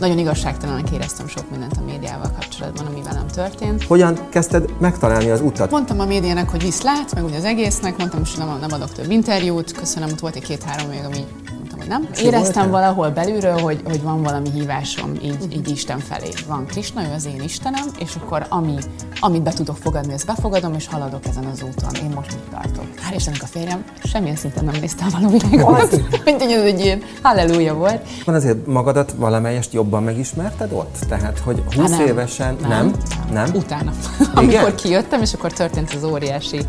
nagyon 0.00 0.18
igazságtalanak 0.18 0.90
éreztem 0.90 1.28
sok 1.28 1.50
mindent 1.50 1.76
a 1.76 1.84
médiával 1.84 2.30
kapcsolatban, 2.30 2.86
ami 2.86 3.02
velem 3.02 3.26
történt. 3.26 3.84
Hogyan 3.84 4.28
kezdted 4.28 4.80
megtalálni 4.80 5.30
az 5.30 5.40
utat? 5.40 5.70
Mondtam 5.70 6.00
a 6.00 6.04
médiának, 6.04 6.48
hogy 6.48 6.62
viszlát, 6.62 7.14
meg 7.14 7.24
ugye 7.24 7.36
az 7.36 7.44
egésznek, 7.44 7.96
mondtam, 7.96 8.20
hogy 8.20 8.34
nem, 8.38 8.58
nem 8.60 8.72
adok 8.72 8.92
több 8.92 9.10
interjút, 9.10 9.72
köszönöm, 9.72 10.08
ott 10.08 10.20
volt 10.20 10.36
egy 10.36 10.44
két-három 10.44 10.88
még, 10.88 11.04
ami 11.04 11.24
nem. 11.88 12.08
Éreztem 12.22 12.70
valahol 12.70 13.10
belülről, 13.10 13.58
hogy, 13.58 13.80
hogy 13.84 14.02
van 14.02 14.22
valami 14.22 14.50
hívásom 14.50 15.12
így, 15.22 15.52
így 15.52 15.68
Isten 15.68 15.98
felé. 15.98 16.28
Van 16.46 16.66
Krisna, 16.66 17.02
ő 17.02 17.12
az 17.14 17.26
én 17.26 17.42
Istenem, 17.42 17.84
és 17.98 18.14
akkor 18.22 18.46
ami, 18.48 18.76
amit 19.20 19.42
be 19.42 19.52
tudok 19.52 19.76
fogadni, 19.76 20.12
ezt 20.12 20.26
befogadom, 20.26 20.74
és 20.74 20.86
haladok 20.86 21.26
ezen 21.26 21.44
az 21.44 21.62
úton. 21.62 22.04
Én 22.04 22.12
most 22.14 22.30
mit 22.32 22.42
tartok. 22.50 22.84
Hál' 23.08 23.14
Istennek 23.14 23.42
a 23.42 23.46
férjem 23.46 23.84
semmilyen 24.04 24.36
szinten 24.36 24.64
nem 24.64 24.74
nézte 24.80 25.04
a 25.04 25.20
való 25.20 25.38
világot. 25.38 26.24
Mint 26.24 26.42
hogy 26.42 26.52
ez 26.52 26.62
egy 26.62 26.80
ilyen 26.80 27.02
halleluja 27.22 27.74
volt. 27.74 28.08
Van 28.24 28.34
azért 28.34 28.66
magadat 28.66 29.12
valamelyest 29.16 29.72
jobban 29.72 30.02
megismerted 30.02 30.72
ott? 30.72 30.96
Tehát, 31.08 31.38
hogy 31.38 31.62
20 31.76 31.90
nem. 31.90 32.06
évesen 32.06 32.56
nem? 32.60 32.68
Nem. 32.68 32.92
nem? 33.32 33.50
Utána. 33.54 33.92
Amikor 34.34 34.74
kijöttem, 34.74 35.20
és 35.20 35.34
akkor 35.34 35.52
történt 35.52 35.92
az 35.94 36.04
óriási 36.04 36.60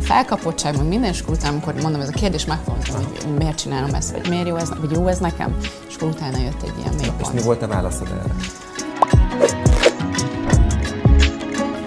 felkapottság, 0.00 0.76
meg 0.76 0.86
minden, 0.86 1.10
és 1.10 1.22
utána, 1.28 1.52
amikor 1.52 1.82
mondom, 1.82 2.00
ez 2.00 2.08
a 2.08 2.12
kérdés 2.12 2.44
megfogtam, 2.44 2.94
hogy 2.94 3.36
miért 3.38 3.58
csinálom 3.58 3.94
ezt, 3.94 4.12
vagy 4.12 4.28
miért 4.28 4.45
jó 4.46 4.56
ez, 4.56 4.68
vagy 4.80 4.90
jó 4.90 5.06
ez 5.06 5.18
nekem, 5.18 5.56
és 5.88 5.94
akkor 5.96 6.08
utána 6.08 6.38
jött 6.38 6.62
egy 6.62 6.72
ilyen 6.78 6.92
És 6.94 7.00
mélypont. 7.00 7.34
mi 7.34 7.42
volt 7.42 7.62
a 7.62 7.66
válaszod 7.66 8.06
erre? 8.08 8.34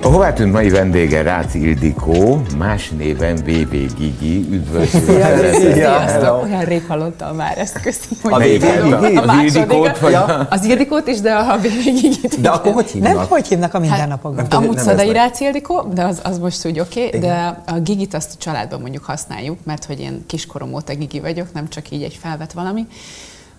A 0.10 0.12
hová 0.12 0.34
tűnt 0.34 0.52
mai 0.52 0.70
vendége 0.70 1.22
Ráci 1.22 1.68
Ildikó, 1.68 2.42
más 2.58 2.90
néven 2.90 3.36
VV 3.36 3.96
Gigi, 3.98 4.48
üdvözlő 4.52 5.00
szeretettel. 5.00 5.74
Sziasztok! 5.74 6.44
Olyan 6.44 6.64
rég 6.64 6.86
hallottam 6.88 7.36
már 7.36 7.58
ezt, 7.58 7.82
köszönöm, 7.82 8.20
hogy 8.22 8.34
A. 8.34 8.38
Gigi? 8.38 9.16
A. 9.16 9.42
Ildikót? 9.44 10.00
Vagy 10.00 10.12
Ja. 10.12 10.26
Az 10.50 10.66
Ildikót 10.66 11.08
is, 11.08 11.20
de 11.20 11.34
a 11.34 11.58
végigit. 11.58 12.42
De 12.42 12.50
akkor 12.50 12.74
hogy 12.74 12.90
hívnak? 12.90 13.14
Nem, 13.14 13.26
hogy 13.28 13.48
hívnak 13.48 13.74
a 13.74 13.80
mindennapokban? 13.80 14.44
Hát, 14.44 14.54
amúgy 14.54 14.78
Szadai 14.78 15.08
ez 15.08 15.14
Ráci 15.14 15.44
Ildikó, 15.44 15.82
de 15.94 16.04
az, 16.04 16.20
az 16.24 16.38
most 16.38 16.66
úgy 16.66 16.80
oké, 16.80 17.06
okay, 17.06 17.20
de 17.20 17.64
a 17.66 17.80
Gigit 17.80 18.14
azt 18.14 18.32
a 18.34 18.38
családban 18.38 18.82
mondjuk 18.82 19.04
használjuk, 19.04 19.58
mert 19.64 19.86
hogy 19.86 20.00
én 20.00 20.24
kiskorom 20.28 20.74
óta 20.74 20.96
Gigi 20.96 21.20
vagyok, 21.20 21.54
nem 21.54 21.70
csak 21.70 21.92
így 21.92 22.04
egy 22.04 22.18
felvett 22.22 22.52
valami. 22.52 22.88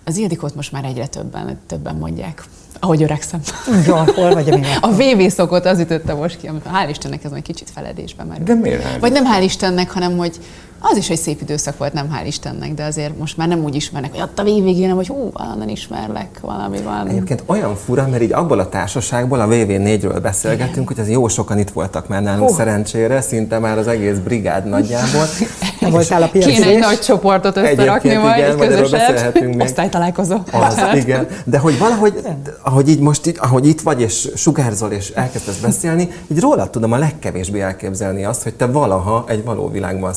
Az 0.03 0.17
Ildikót 0.17 0.55
most 0.55 0.71
már 0.71 0.83
egyre 0.83 1.07
többen, 1.07 1.59
többen 1.67 1.95
mondják, 1.95 2.43
ahogy 2.81 3.03
öregszem. 3.03 3.39
Jó, 3.87 3.95
hol 3.95 4.33
vagy 4.33 4.49
a 4.81 4.87
A 4.87 4.91
VV 4.91 5.27
szokott 5.27 5.65
az 5.65 5.79
ütötte 5.79 6.13
most 6.13 6.37
ki, 6.37 6.47
amit 6.47 6.65
hál' 6.73 6.89
Istennek 6.89 7.23
ez 7.23 7.31
egy 7.31 7.41
kicsit 7.41 7.69
feledésbe 7.73 8.23
merül. 8.23 8.43
De 8.43 8.53
miért 8.53 8.99
Vagy 8.99 9.11
nem 9.11 9.23
hál' 9.25 9.43
Istennek, 9.43 9.91
hanem 9.91 10.17
hogy 10.17 10.39
az 10.81 10.97
is 10.97 11.09
egy 11.09 11.19
szép 11.19 11.41
időszak 11.41 11.77
volt, 11.77 11.93
nem 11.93 12.09
hál' 12.13 12.25
Istennek, 12.25 12.73
de 12.73 12.83
azért 12.83 13.17
most 13.19 13.37
már 13.37 13.47
nem 13.47 13.63
úgy 13.63 13.75
ismernek, 13.75 14.11
hogy 14.11 14.21
ott 14.21 14.39
a 14.39 14.43
végén, 14.43 14.81
hanem 14.81 14.95
hogy 14.95 15.07
hú, 15.07 15.29
valahonnan 15.33 15.69
ismerlek, 15.69 16.39
valami 16.41 16.77
van. 16.81 17.07
Egyébként 17.07 17.43
olyan 17.45 17.75
fura, 17.75 18.07
mert 18.07 18.23
így 18.23 18.33
abból 18.33 18.59
a 18.59 18.69
társaságból, 18.69 19.39
a 19.39 19.47
VV4-ről 19.47 20.19
beszélgettünk, 20.21 20.87
hogy 20.87 20.99
az 20.99 21.09
jó 21.09 21.27
sokan 21.27 21.59
itt 21.59 21.69
voltak 21.69 22.07
már 22.07 22.21
nálunk 22.21 22.49
Hú. 22.49 22.55
szerencsére, 22.55 23.21
szinte 23.21 23.59
már 23.59 23.77
az 23.77 23.87
egész 23.87 24.17
brigád 24.17 24.65
nagyjából. 24.67 25.25
Nem 25.81 25.91
voltál 25.91 26.23
a. 26.23 26.29
Kéne 26.39 26.65
egy 26.65 26.79
nagy 26.79 26.99
csoportot 26.99 27.57
összerakni 27.57 28.09
Egyébként 28.09 28.21
majd, 28.21 28.37
igen, 28.37 28.49
egy 28.49 28.67
közöset. 28.67 28.91
beszélhetünk 28.91 29.55
még. 29.55 29.67
Osztálytalálkozó. 29.67 30.37
Az, 30.51 30.79
igen. 31.03 31.27
De 31.45 31.57
hogy 31.57 31.77
valahogy, 31.77 32.21
ahogy 32.63 32.89
így 32.89 32.99
most, 32.99 33.33
ahogy 33.37 33.67
itt 33.67 33.81
vagy, 33.81 34.01
és 34.01 34.29
sugárzol, 34.35 34.91
és 34.91 35.09
elkezdesz 35.09 35.57
beszélni, 35.57 36.09
így 36.27 36.39
rólad 36.39 36.69
tudom 36.69 36.91
a 36.91 36.97
legkevésbé 36.97 37.59
elképzelni 37.59 38.25
azt, 38.25 38.43
hogy 38.43 38.53
te 38.53 38.65
valaha 38.65 39.23
egy 39.27 39.43
való 39.43 39.69
világban 39.69 40.13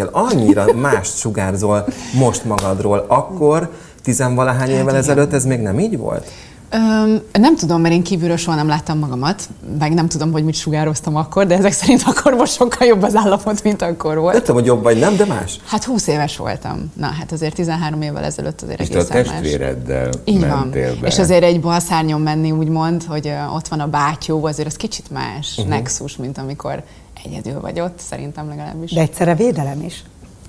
szerepeltél. 0.00 0.38
Annyira 0.38 0.74
mást 0.74 1.18
sugárzol 1.18 1.84
most 2.18 2.44
magadról. 2.44 3.04
Akkor, 3.08 3.68
tizenvalahány 4.02 4.68
évvel 4.68 4.82
igen. 4.82 4.94
ezelőtt 4.94 5.32
ez 5.32 5.44
még 5.44 5.60
nem 5.60 5.78
így 5.78 5.98
volt? 5.98 6.30
Öm, 6.72 7.20
nem 7.32 7.56
tudom, 7.56 7.80
mert 7.80 7.94
én 7.94 8.02
kívülről 8.02 8.36
soha 8.36 8.56
nem 8.56 8.68
láttam 8.68 8.98
magamat, 8.98 9.48
meg 9.78 9.94
nem 9.94 10.08
tudom, 10.08 10.32
hogy 10.32 10.44
mit 10.44 10.54
sugároztam 10.54 11.16
akkor, 11.16 11.46
de 11.46 11.56
ezek 11.56 11.72
szerint 11.72 12.02
akkor 12.06 12.34
most 12.34 12.52
sokkal 12.52 12.86
jobb 12.86 13.02
az 13.02 13.16
állapot, 13.16 13.62
mint 13.62 13.82
akkor 13.82 14.12
Nem 14.12 14.22
volt. 14.22 14.36
tudom, 14.36 14.56
hogy 14.56 14.64
jobb 14.66 14.82
vagy 14.82 14.98
nem, 14.98 15.16
de 15.16 15.24
más. 15.24 15.60
Hát 15.64 15.84
20 15.84 16.06
éves 16.06 16.36
voltam. 16.36 16.92
Na, 16.96 17.06
hát 17.06 17.32
azért 17.32 17.54
13 17.54 18.02
évvel 18.02 18.24
ezelőtt 18.24 18.62
azért 18.62 18.80
És 18.80 18.88
a 18.88 18.92
egészen 18.92 19.16
más. 19.16 19.26
testvéreddel 19.26 20.10
Így 20.24 20.46
van. 20.46 20.70
be. 20.70 21.06
És 21.06 21.18
azért 21.18 21.42
egy 21.42 21.60
balszárnyon 21.60 22.20
menni, 22.20 22.50
úgymond, 22.50 23.04
hogy 23.04 23.32
ott 23.54 23.68
van 23.68 23.80
a 23.80 23.86
bátyó, 23.86 24.44
azért 24.44 24.68
az 24.68 24.76
kicsit 24.76 25.10
más 25.10 25.54
uh-huh. 25.56 25.74
nexus, 25.74 26.16
mint 26.16 26.38
amikor 26.38 26.82
egyedül 27.24 27.60
vagy 27.60 27.80
ott, 27.80 27.98
szerintem 27.98 28.48
legalábbis. 28.48 28.92
De 28.92 29.00
egyszerre 29.00 29.34
védelem 29.34 29.82
is. 29.82 30.02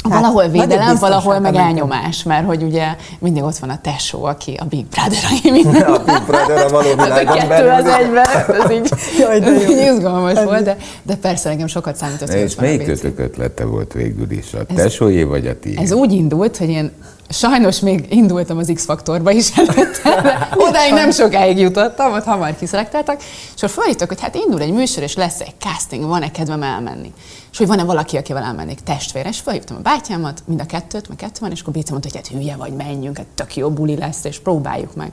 Valahol 0.04 0.42
Tehát 0.42 0.52
védelem, 0.52 0.86
nagyobb 0.86 1.00
valahol 1.00 1.40
meg 1.40 1.56
elnyomás, 1.56 2.24
mert 2.24 2.46
hogy 2.46 2.64
ugye 2.64 2.96
mindig 3.20 3.44
ott 3.44 3.58
van 3.58 3.70
a 3.70 3.82
tesó, 3.82 4.24
aki 4.24 4.54
a 4.60 4.66
Big 4.66 4.86
Brother, 4.86 5.20
aki 5.32 5.52
minden 5.62 5.82
A 5.82 6.04
Big 6.04 6.24
Brother 6.26 6.66
a 6.66 6.70
való 6.70 6.88
Hát 6.98 7.00
a 7.00 7.04
világon 7.04 7.36
kettő 7.38 7.48
belül. 7.48 7.70
az 7.70 7.86
egyben, 7.86 8.26
ez 8.62 8.72
így, 8.72 8.90
Jaj, 9.20 9.40
de 9.40 9.46
ez 9.46 9.62
jó. 9.62 9.70
így 9.72 9.94
izgalmas 9.94 10.44
volt, 10.44 10.64
de, 10.64 10.78
de 11.04 11.16
persze 11.16 11.50
nekem 11.50 11.68
sokat 11.68 11.96
számított, 11.96 12.32
hogy 12.32 12.40
És 12.40 12.58
a 12.58 12.62
melyik 12.62 12.84
kötök 12.86 13.20
ötlete 13.20 13.66
volt 13.66 13.94
végül 13.94 14.32
is? 14.32 14.54
A 14.54 14.74
tesójé 14.76 15.24
vagy 15.24 15.48
a 15.48 15.60
tiéd? 15.60 15.80
Ez 15.80 15.92
úgy 15.92 16.12
indult, 16.12 16.58
hogy 16.58 16.70
én 16.70 16.92
sajnos 17.30 17.80
még 17.80 18.06
indultam 18.10 18.58
az 18.58 18.72
X-faktorba 18.74 19.32
is 19.32 19.52
előtte, 19.56 20.22
de 20.22 20.50
odáig 20.56 20.94
nem 20.94 21.12
sokáig 21.12 21.58
jutottam, 21.58 22.14
ott 22.14 22.24
hamar 22.24 22.56
kiszelektáltak, 22.60 23.18
és 23.56 23.64
akkor 23.64 23.70
felhívtak, 23.70 24.08
hogy 24.08 24.22
hát 24.22 24.36
indul 24.36 24.62
egy 24.62 24.74
műsor, 24.74 25.04
és 25.04 25.16
lesz 25.16 25.40
egy 25.40 25.54
casting, 25.60 26.06
van-e 26.06 26.32
kedvem 26.32 26.64
elmenni. 26.64 27.14
És 27.52 27.58
hogy 27.58 27.68
van-e 27.68 27.84
valaki, 27.84 28.18
akivel 28.18 28.44
elmennék 28.44 28.80
testvére, 28.80 29.30
és 29.30 29.40
felhívtam 29.40 29.78
a 29.78 29.82
bátyámat, 29.82 30.44
mind 30.46 30.62
a 30.62 30.66
kettőt, 30.66 31.08
meg 31.08 31.18
kettő 31.18 31.38
van, 31.40 31.52
és 31.52 31.62
akkor 31.62 31.74
Béca 31.74 31.92
mondta, 31.92 32.10
hogy 32.12 32.18
hát 32.18 32.40
hülye 32.40 32.56
vagy, 32.56 32.74
menjünk, 32.74 33.18
hát 33.18 33.26
tök 33.36 33.56
jó 33.56 33.70
buli 33.70 33.98
lesz, 33.98 34.24
és 34.24 34.40
próbáljuk 34.40 34.96
meg. 34.96 35.12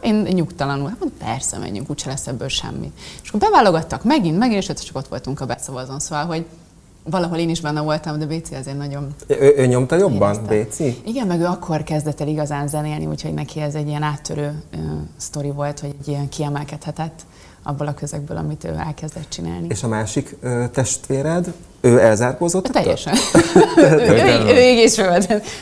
Én 0.00 0.14
nyugtalanul, 0.14 0.88
hát 0.88 0.98
mondom, 0.98 1.18
persze 1.18 1.58
menjünk, 1.58 1.90
úgyse 1.90 2.08
lesz 2.08 2.26
ebből 2.26 2.48
semmi. 2.48 2.92
És 3.22 3.28
akkor 3.28 3.40
beválogattak 3.40 4.04
megint, 4.04 4.38
megint, 4.38 4.62
és 4.62 4.84
csak 4.84 4.96
ott 4.96 5.08
voltunk 5.08 5.40
a 5.40 5.46
beszavazón, 5.46 5.98
szóval, 6.00 6.24
hogy 6.24 6.46
valahol 7.10 7.38
én 7.38 7.48
is 7.48 7.60
benne 7.60 7.80
voltam, 7.80 8.18
de 8.18 8.26
Béci 8.26 8.54
azért 8.54 8.76
nagyon 8.76 9.14
Ő, 9.26 9.54
ő 9.56 9.66
nyomta 9.66 9.96
jobban, 9.96 10.32
érezte. 10.32 10.48
Béci? 10.48 11.00
Igen, 11.06 11.26
meg 11.26 11.40
ő 11.40 11.44
akkor 11.44 11.82
kezdett 11.82 12.20
el 12.20 12.28
igazán 12.28 12.68
zenélni, 12.68 13.06
úgyhogy 13.06 13.34
neki 13.34 13.60
ez 13.60 13.74
egy 13.74 13.86
ilyen 13.86 14.02
áttörő 14.02 14.62
uh, 14.74 14.80
sztori 15.16 15.50
volt, 15.50 15.80
hogy 15.80 15.94
egy 16.00 16.08
ilyen 16.08 16.28
kiemelkedhetett 16.28 17.22
abból 17.66 17.86
a 17.86 17.94
közegből, 17.94 18.36
amit 18.36 18.64
ő 18.64 18.74
elkezdett 18.86 19.28
csinálni. 19.28 19.66
És 19.68 19.82
a 19.82 19.88
másik 19.88 20.36
ö, 20.40 20.64
testvéred, 20.72 21.52
ő 21.80 22.00
elzárkózott? 22.00 22.68
ettől? 22.68 22.82
Teljesen. 22.82 23.14
ő, 23.76 24.12
ő, 24.12 24.54
ő 24.54 24.58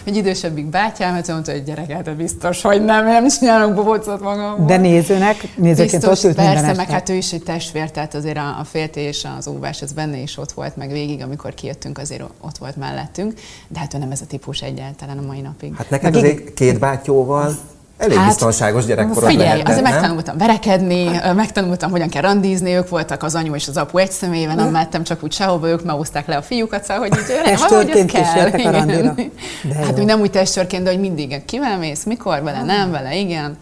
egy 0.05 0.17
idősebbik 0.17 0.67
bátyám, 0.67 1.13
mert 1.13 1.29
mondta, 1.29 1.53
hogy 1.53 1.65
gyerek, 1.65 1.91
hát 1.91 2.17
biztos, 2.17 2.63
hogy 2.63 2.85
nem, 2.85 3.05
nem 3.05 3.29
csinálok 3.29 3.75
bobócot 3.75 4.21
magamból. 4.21 4.67
De 4.67 4.77
nézőnek, 4.77 5.49
nézőként 5.57 5.91
Biztos, 5.91 6.19
ott 6.19 6.25
ült 6.25 6.37
minden 6.37 6.55
persze, 6.55 6.69
este. 6.69 6.83
meg 6.83 6.91
hát 6.91 7.09
ő 7.09 7.15
is 7.15 7.33
egy 7.33 7.43
testvér, 7.43 7.91
tehát 7.91 8.15
azért 8.15 8.37
a, 8.37 8.59
a 8.73 8.89
és 8.95 9.27
az 9.39 9.49
óvás, 9.49 9.83
ez 9.83 9.93
benne 9.93 10.17
is 10.17 10.39
ott 10.39 10.53
volt, 10.53 10.77
meg 10.77 10.91
végig, 10.91 11.23
amikor 11.23 11.55
kijöttünk, 11.55 11.99
azért 11.99 12.23
ott 12.41 12.59
volt 12.59 12.77
mellettünk, 12.77 13.35
de 13.69 13.79
hát 13.79 13.95
ő 13.95 13.99
nem 13.99 14.11
ez 14.11 14.21
a 14.21 14.27
típus 14.27 14.63
egyáltalán 14.63 15.19
a 15.19 15.27
mai 15.27 15.41
napig. 15.41 15.75
Hát 15.77 15.91
neked 15.91 16.17
azért 16.17 16.55
két 16.55 16.79
bátyóval 16.79 17.55
elég 18.03 18.17
Hát, 18.19 18.27
biztonságos 18.27 18.85
gyerekkorod 18.85 19.29
Figyelj, 19.29 19.47
lehetett, 19.47 19.69
azért 19.69 19.85
nem? 19.85 19.93
megtanultam 19.93 20.37
verekedni, 20.39 21.11
megtanultam, 21.35 21.91
hogyan 21.91 22.09
kell 22.09 22.23
randizni, 22.23 22.73
ők 22.75 22.89
voltak 22.89 23.23
az 23.23 23.35
anyu 23.35 23.55
és 23.55 23.69
az 23.69 23.77
apu 23.77 23.99
egy 23.99 24.11
személyében, 24.11 24.57
nem 24.57 24.69
mehettem 24.71 25.03
csak 25.03 25.23
úgy 25.23 25.33
sehova, 25.33 25.69
ők 25.69 25.85
meghozták 25.85 26.27
le 26.27 26.37
a 26.37 26.43
fiúkat, 26.43 26.85
szóval, 26.85 27.09
hogy 27.09 27.19
így 27.19 27.25
valahogy 27.69 27.91
ez 27.91 28.07
kell. 28.07 28.67
a 28.67 28.71
randira. 28.71 29.15
De 29.63 29.75
Hát 29.75 29.89
jó. 29.89 29.95
úgy 29.97 30.05
nem 30.05 30.21
úgy 30.21 30.31
testőrként, 30.31 30.83
de 30.85 30.91
hogy 30.91 31.01
mindig 31.01 31.45
kivel 31.45 31.79
mész, 31.79 32.05
mikor, 32.05 32.43
vele 32.43 32.63
nem, 32.63 32.91
vele 32.91 33.17
igen. 33.17 33.57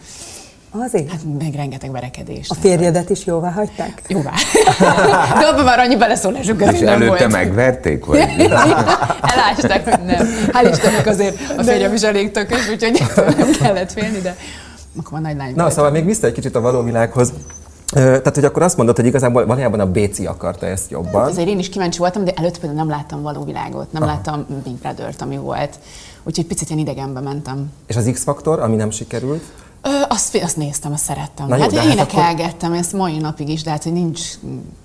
Azért? 0.73 1.11
Hát 1.11 1.21
meg 1.39 1.55
rengeteg 1.55 1.91
verekedés. 1.91 2.49
A 2.51 2.55
férjedet 2.55 3.11
is 3.11 3.25
jóvá 3.27 3.51
hagyták? 3.51 4.03
Jóvá. 4.09 4.33
De 5.41 5.47
abban 5.47 5.65
már 5.65 5.79
annyi 5.79 5.97
beleszólásuk 5.97 6.61
És 6.61 6.79
nem 6.79 6.89
előtte 6.89 7.07
volt. 7.07 7.33
megverték? 7.33 8.05
Vagy? 8.05 8.19
Elásták, 9.35 9.89
hogy 9.89 10.05
nem. 10.05 10.27
Hál' 10.53 10.69
Istennek 10.73 11.07
azért 11.07 11.37
a 11.57 11.63
férjem 11.63 11.95
is 11.95 12.03
elég 12.03 12.31
tökös, 12.31 12.69
úgyhogy 12.69 13.03
nem 13.39 13.51
kellett 13.61 13.93
félni, 13.93 14.19
de 14.19 14.37
akkor 14.99 15.11
van 15.13 15.21
nagy 15.21 15.37
lány. 15.37 15.49
Na, 15.49 15.55
voltam. 15.55 15.71
szóval 15.77 15.91
még 15.91 16.05
vissza 16.05 16.27
egy 16.27 16.33
kicsit 16.33 16.55
a 16.57 16.61
való 16.61 16.83
világhoz. 16.83 17.33
Tehát, 17.93 18.35
hogy 18.35 18.45
akkor 18.45 18.63
azt 18.63 18.77
mondod, 18.77 18.97
hogy 18.97 19.07
igazából 19.07 19.47
valójában 19.47 19.81
a 19.81 19.87
Béci 19.91 20.27
akarta 20.27 20.67
ezt 20.67 20.91
jobban. 20.91 21.25
Azért 21.25 21.49
én 21.49 21.59
is 21.59 21.69
kíváncsi 21.69 21.99
voltam, 21.99 22.25
de 22.25 22.33
előtt 22.37 22.59
például 22.59 22.75
nem 22.79 22.89
láttam 22.89 23.23
való 23.23 23.45
világot, 23.45 23.93
nem 23.93 24.05
láttam 24.05 24.47
Big 24.65 24.75
Brother-t, 24.75 25.23
ami 25.23 25.37
volt. 25.37 25.79
Úgyhogy 26.23 26.47
picit 26.47 26.69
ilyen 26.69 26.81
idegenbe 26.81 27.21
mentem. 27.21 27.73
És 27.87 27.97
az 27.97 28.11
X-faktor, 28.13 28.61
ami 28.61 28.77
nem 28.77 28.91
sikerült. 28.91 29.43
Ö, 29.83 29.89
azt, 30.09 30.37
azt 30.43 30.57
néztem, 30.57 30.93
azt 30.93 31.05
szerettem. 31.05 31.47
Na 31.47 31.57
jó, 31.57 31.61
hát 31.63 31.71
de 31.71 31.83
én 31.83 31.83
hát 31.83 31.93
énekelgettem 31.93 32.73
ezt 32.73 32.93
mai 32.93 33.19
napig 33.19 33.49
is, 33.49 33.63
de 33.63 33.71
hát, 33.71 33.83
hogy 33.83 33.93
nincs... 33.93 34.21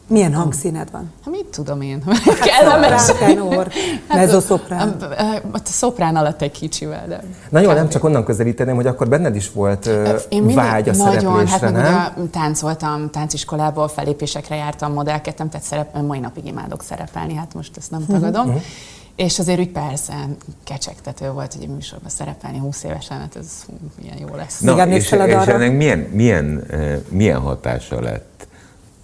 Milyen 0.07 0.33
hangszíned 0.33 0.91
van? 0.91 1.11
Hát 1.25 1.33
mit 1.33 1.45
tudom 1.45 1.81
én? 1.81 2.03
Kellemes. 2.45 3.01
Szoprán, 3.01 3.35
tenor, 3.35 3.67
mezzoszoprán. 4.07 4.89
A, 4.89 5.03
a, 5.03 5.33
a, 5.33 5.41
a 5.53 5.59
szoprán 5.63 6.15
alatt 6.15 6.41
egy 6.41 6.51
kicsivel, 6.51 7.07
de... 7.07 7.23
Na 7.49 7.59
jó, 7.59 7.71
nem 7.71 7.89
csak 7.89 8.03
onnan 8.03 8.23
közelíteném, 8.23 8.75
hogy 8.75 8.87
akkor 8.87 9.09
benned 9.09 9.35
is 9.35 9.51
volt 9.51 9.89
Én 10.29 10.53
vágy 10.53 10.89
a 10.89 10.95
nagyon, 10.95 11.19
szereplésre, 11.19 11.59
hát 11.65 11.71
nem? 11.71 12.13
ugye 12.17 12.29
táncoltam, 12.29 13.09
tánciskolából, 13.09 13.87
felépésekre 13.87 14.55
jártam, 14.55 14.93
modellkedtem, 14.93 15.49
tehát 15.49 15.65
szerep, 15.65 16.01
mai 16.01 16.19
napig 16.19 16.45
imádok 16.45 16.83
szerepelni, 16.83 17.35
hát 17.35 17.53
most 17.53 17.77
ezt 17.77 17.91
nem 17.91 18.05
tagadom. 18.05 18.47
Mhm, 18.47 18.57
És 19.15 19.39
azért 19.39 19.59
úgy 19.59 19.69
persze 19.69 20.27
kecsegtető 20.63 21.31
volt, 21.31 21.53
hogy 21.53 21.67
a 21.69 21.73
műsorban 21.73 22.09
szerepelni 22.09 22.57
20 22.57 22.83
évesen, 22.83 23.19
hát 23.19 23.35
ez 23.35 23.63
hú, 23.65 23.73
milyen 24.01 24.17
jó 24.17 24.35
lesz. 24.35 24.59
Na, 24.59 24.87
és, 24.87 25.03
és 25.03 25.11
ennek 25.11 25.77
milyen, 25.77 25.99
milyen, 25.99 26.65
uh, 26.71 26.95
milyen 27.09 27.39
hatása 27.39 28.01
lett? 28.01 28.47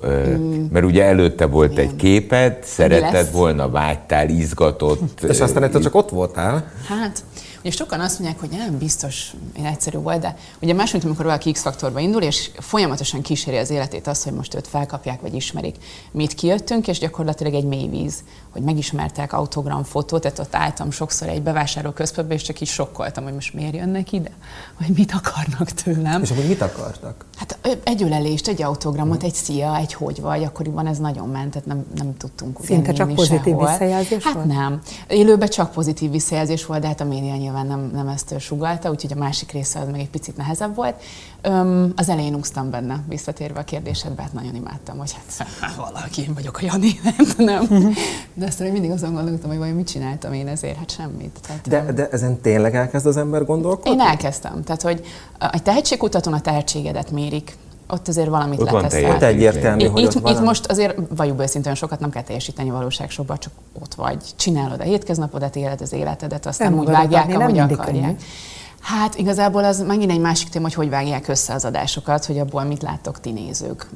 Uh, 0.01 0.27
mm. 0.27 0.65
Mert 0.71 0.85
ugye 0.85 1.03
előtte 1.03 1.45
volt 1.45 1.75
milyen? 1.75 1.89
egy 1.89 1.95
képed, 1.95 2.57
szeretted 2.63 3.31
volna, 3.31 3.69
vágytál, 3.69 4.29
izgatott. 4.29 5.21
És 5.21 5.39
aztán 5.39 5.63
egyszer 5.63 5.81
csak 5.81 5.95
ott 5.95 6.09
voltál. 6.09 6.71
Hát, 6.87 7.23
Ugye 7.63 7.71
sokan 7.71 7.99
azt 7.99 8.19
mondják, 8.19 8.39
hogy 8.39 8.49
nem 8.49 8.77
biztos 8.77 9.33
én 9.57 9.65
egyszerű 9.65 9.97
volt, 9.97 10.19
de 10.19 10.37
ugye 10.61 10.73
más, 10.73 10.91
mint 10.91 11.03
amikor 11.03 11.25
valaki 11.25 11.51
X-faktorba 11.51 11.99
indul, 11.99 12.21
és 12.21 12.49
folyamatosan 12.59 13.21
kíséri 13.21 13.57
az 13.57 13.69
életét 13.69 14.07
az, 14.07 14.23
hogy 14.23 14.33
most 14.33 14.55
őt 14.55 14.67
felkapják, 14.67 15.21
vagy 15.21 15.33
ismerik. 15.33 15.75
Mi 16.11 16.23
itt 16.23 16.33
kijöttünk, 16.33 16.87
és 16.87 16.99
gyakorlatilag 16.99 17.53
egy 17.53 17.65
mély 17.65 17.87
víz, 17.87 18.23
hogy 18.49 18.61
megismertek 18.61 19.33
autogram 19.33 19.83
fotót, 19.83 20.21
tehát 20.21 20.39
ott 20.39 20.55
álltam 20.55 20.91
sokszor 20.91 21.27
egy 21.27 21.41
bevásárlóközpontban, 21.41 22.37
és 22.37 22.43
csak 22.43 22.61
is 22.61 22.69
sokkoltam, 22.69 23.23
hogy 23.23 23.33
most 23.33 23.53
miért 23.53 23.75
jönnek 23.75 24.11
ide, 24.11 24.31
hogy 24.77 24.95
mit 24.95 25.11
akarnak 25.13 25.69
tőlem. 25.71 26.21
És 26.21 26.31
akkor 26.31 26.45
mit 26.45 26.61
akartak? 26.61 27.25
Hát 27.37 27.57
egy 27.83 28.03
ölelést, 28.03 28.47
egy 28.47 28.61
autogramot, 28.61 29.23
egy 29.23 29.33
szia, 29.33 29.77
egy 29.77 29.93
hogy 29.93 30.21
vagy, 30.21 30.43
akkoriban 30.43 30.87
ez 30.87 30.97
nagyon 30.97 31.29
ment, 31.29 31.51
tehát 31.51 31.67
nem, 31.67 31.85
nem 31.95 32.17
tudtunk 32.17 32.57
Szinte 32.63 32.93
csak 32.93 33.13
pozitív 33.13 33.53
sehol. 33.53 33.67
visszajelzés 33.67 34.23
Hát 34.23 34.33
volt? 34.33 34.45
nem. 34.45 34.81
Élőben 35.07 35.49
csak 35.49 35.71
pozitív 35.71 36.11
visszajelzés 36.11 36.65
volt, 36.65 36.81
de 36.81 36.87
hát 36.87 37.01
a 37.01 37.05
média 37.05 37.35
nyilván 37.51 37.79
nem, 37.79 37.89
nem 37.93 38.07
ezt 38.07 38.39
sugalta, 38.39 38.89
úgyhogy 38.89 39.11
a 39.11 39.19
másik 39.19 39.51
része 39.51 39.79
az 39.79 39.87
még 39.87 40.01
egy 40.01 40.09
picit 40.09 40.37
nehezebb 40.37 40.75
volt. 40.75 40.95
Öm, 41.41 41.93
az 41.95 42.09
elején 42.09 42.35
úsztam 42.35 42.69
benne, 42.69 43.03
visszatérve 43.07 43.59
a 43.59 43.63
kérdésedbe, 43.63 44.21
hát 44.21 44.33
nagyon 44.33 44.55
imádtam, 44.55 44.97
hogy 44.97 45.11
hát 45.11 45.75
valaki, 45.91 46.21
én 46.21 46.33
vagyok 46.33 46.57
a 46.57 46.65
Jani, 46.65 46.99
nem 47.03 47.25
tudom. 47.35 47.93
De 48.33 48.45
aztán 48.45 48.67
én 48.67 48.73
mindig 48.73 48.91
azon 48.91 49.13
gondoltam, 49.13 49.49
hogy 49.49 49.59
vajon 49.59 49.75
mit 49.75 49.87
csináltam 49.87 50.33
én 50.33 50.47
ezért, 50.47 50.77
hát 50.77 50.91
semmit. 50.91 51.39
Tehát, 51.47 51.67
de, 51.67 51.93
de 51.93 52.09
ezen 52.09 52.41
tényleg 52.41 52.75
elkezd 52.75 53.05
az 53.05 53.17
ember 53.17 53.45
gondolkodni? 53.45 53.91
Én 53.91 53.99
elkezdtem. 53.99 54.63
Tehát, 54.63 54.81
hogy 54.81 55.05
egy 55.51 55.63
tehetségkutatón 55.63 56.33
a 56.33 56.41
tehetségedet 56.41 57.11
mérik, 57.11 57.55
ott 57.91 58.07
azért 58.07 58.27
valamit 58.27 58.61
ott 58.61 58.69
leteszel. 58.71 59.15
Ott 59.15 59.21
egyértelmű, 59.21 59.83
itt, 59.83 59.91
hogy 59.91 60.01
itt, 60.01 60.15
ott 60.15 60.29
itt 60.29 60.39
most 60.39 60.65
azért 60.65 60.95
valljuk 61.15 61.41
őszintén 61.41 61.75
sokat 61.75 61.99
nem 61.99 62.09
kell 62.09 62.23
teljesíteni 62.23 62.69
valóságsorban, 62.69 63.37
csak 63.39 63.53
ott 63.81 63.93
vagy. 63.93 64.17
Csinálod 64.35 64.79
a 64.79 64.83
hétköznapodat, 64.83 65.55
éled 65.55 65.81
az 65.81 65.93
életedet, 65.93 66.45
aztán 66.45 66.71
nem 66.71 66.79
úgy 66.79 66.87
vágják, 66.87 67.23
adni, 67.23 67.35
ahogy 67.35 67.59
akarják. 67.59 67.85
Könnyű. 67.85 68.15
Hát 68.81 69.15
igazából 69.15 69.63
az 69.63 69.79
megint 69.79 70.11
egy 70.11 70.19
másik 70.19 70.49
téma, 70.49 70.63
hogy 70.65 70.73
hogy 70.73 70.89
vágják 70.89 71.27
össze 71.27 71.53
az 71.53 71.65
adásokat, 71.65 72.25
hogy 72.25 72.39
abból 72.39 72.63
mit 72.63 72.81
láttok 72.81 73.19
ti 73.19 73.31
nézők. 73.31 73.89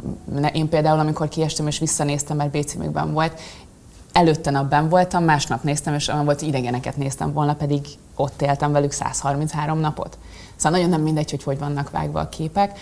Én 0.54 0.70
például, 0.70 1.00
amikor 1.00 1.28
kiestem 1.28 1.68
és 1.68 1.80
visszanéztem, 1.80 2.38
mert 2.38 2.52
B 2.52 3.14
volt, 3.14 3.40
előtte 4.12 4.52
napban 4.52 4.90
voltam, 4.90 5.24
másnap 5.24 5.64
néztem, 5.64 5.94
és 5.94 6.08
olyan 6.08 6.26
volt, 6.26 6.42
idegeneket 6.42 6.98
néztem 6.98 7.34
volna, 7.34 7.54
pedig 7.54 7.82
ott 8.16 8.42
éltem 8.42 8.72
velük 8.72 8.92
133 8.92 9.80
napot. 9.80 10.18
Szóval 10.56 10.72
nagyon 10.72 10.90
nem 10.90 11.02
mindegy, 11.02 11.30
hogy 11.30 11.44
hogy 11.44 11.60
vannak 11.60 11.90
vágva 11.90 12.20
a 12.20 12.30
képek. 12.30 12.80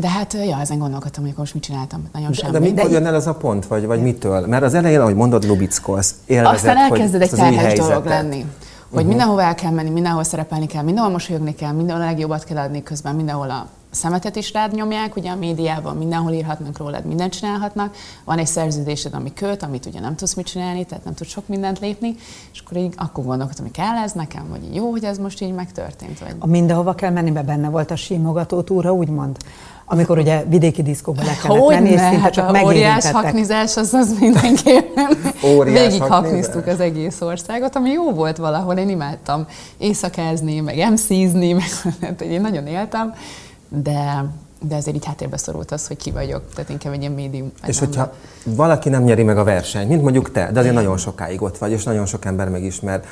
De 0.00 0.08
hát, 0.08 0.32
ja, 0.32 0.60
ezen 0.60 0.78
gondolkodtam, 0.78 1.24
hogy 1.24 1.34
most 1.36 1.54
mit 1.54 1.62
csináltam, 1.62 2.08
nagyon 2.12 2.32
semmi. 2.32 2.52
De, 2.52 2.58
de 2.58 2.64
mikor 2.64 2.90
jön 2.90 3.06
el 3.06 3.14
ez 3.14 3.26
a 3.26 3.34
pont, 3.34 3.66
vagy, 3.66 3.86
vagy 3.86 4.02
mitől? 4.02 4.46
Mert 4.46 4.62
az 4.62 4.74
elején, 4.74 5.00
ahogy 5.00 5.14
mondod, 5.14 5.44
lubickolsz, 5.44 6.14
élvezed, 6.26 6.54
Aztán 6.54 6.76
elkezded 6.76 7.22
egy 7.22 7.30
terhes 7.30 7.78
dolog 7.78 8.04
lenni. 8.04 8.36
Hogy 8.38 8.46
uh-huh. 8.90 9.08
mindenhova 9.08 9.42
el 9.42 9.54
kell 9.54 9.70
menni, 9.70 9.90
mindenhol 9.90 10.24
szerepelni 10.24 10.66
kell, 10.66 10.82
mindenhol 10.82 11.12
mosolyogni 11.12 11.54
kell, 11.54 11.72
mindenhol 11.72 12.02
a 12.02 12.06
legjobbat 12.06 12.44
kell 12.44 12.56
adni, 12.56 12.82
közben 12.82 13.14
mindenhol 13.14 13.50
a 13.50 13.66
szemetet 13.90 14.36
is 14.36 14.52
rád 14.52 14.74
nyomják, 14.74 15.16
ugye 15.16 15.30
a 15.30 15.36
médiában 15.36 15.96
mindenhol 15.96 16.32
írhatnak 16.32 16.78
rólad, 16.78 17.04
mindent 17.04 17.32
csinálhatnak. 17.32 17.94
Van 18.24 18.38
egy 18.38 18.46
szerződésed, 18.46 19.14
ami 19.14 19.32
köt, 19.32 19.62
amit 19.62 19.86
ugye 19.86 20.00
nem 20.00 20.16
tudsz 20.16 20.34
mit 20.34 20.46
csinálni, 20.46 20.84
tehát 20.84 21.04
nem 21.04 21.14
tudsz 21.14 21.30
sok 21.30 21.48
mindent 21.48 21.78
lépni, 21.78 22.14
és 22.52 22.62
akkor 22.64 22.76
így 22.76 22.94
akkor 22.96 23.24
gondolkodtam, 23.24 23.64
hogy 23.64 23.74
kell 23.74 23.96
ez 23.96 24.12
nekem, 24.12 24.48
vagy 24.48 24.74
jó, 24.74 24.90
hogy 24.90 25.04
ez 25.04 25.18
most 25.18 25.40
így 25.40 25.54
megtörtént. 25.54 26.18
Vagy... 26.18 26.34
A 26.38 26.46
mindenhova 26.46 26.94
kell 26.94 27.10
menni, 27.10 27.30
be 27.30 27.42
benne 27.42 27.68
volt 27.68 27.90
a 27.90 27.96
simogató 27.96 28.62
túra, 28.62 28.92
úgymond? 28.92 29.36
Amikor 29.92 30.18
ugye 30.18 30.42
vidéki 30.48 30.82
diszkóba 30.82 31.22
le 31.22 31.36
kellett 31.42 31.58
Hogy 31.58 31.74
menni, 31.74 31.88
és 31.88 32.00
szinte 32.00 32.18
hát 32.18 32.32
csak 32.32 32.64
óriás 32.64 33.10
haknizás, 33.10 33.76
az, 33.76 33.94
az 33.94 34.18
mindenképpen. 34.20 35.16
Végig 35.64 36.02
hakniztuk 36.02 36.66
az 36.66 36.80
egész 36.80 37.20
országot, 37.20 37.76
ami 37.76 37.90
jó 37.90 38.12
volt 38.12 38.36
valahol, 38.36 38.76
én 38.76 38.88
imádtam 38.88 39.46
éjszakázni, 39.78 40.60
meg 40.60 40.78
emszízni, 40.78 41.52
meg 41.60 41.68
hát, 42.00 42.20
én 42.20 42.40
nagyon 42.40 42.66
éltem, 42.66 43.14
de 43.68 44.24
de 44.68 44.76
ezért 44.76 44.96
így 44.96 45.04
háttérbe 45.04 45.36
szorult 45.36 45.70
az, 45.70 45.86
hogy 45.86 45.96
ki 45.96 46.10
vagyok, 46.10 46.42
tehát 46.54 46.70
inkább 46.70 46.92
egy 46.92 47.00
ilyen 47.00 47.12
médium. 47.12 47.52
És 47.66 47.78
hogyha 47.78 48.12
valaki 48.44 48.88
nem 48.88 49.02
nyeri 49.02 49.22
meg 49.22 49.38
a 49.38 49.44
versenyt, 49.44 49.88
mint 49.88 50.02
mondjuk 50.02 50.32
te, 50.32 50.50
de 50.52 50.58
azért 50.60 50.74
nagyon 50.74 50.96
sokáig 50.96 51.42
ott 51.42 51.58
vagy, 51.58 51.70
és 51.70 51.84
nagyon 51.84 52.06
sok 52.06 52.24
ember 52.24 52.48
megismer. 52.48 53.04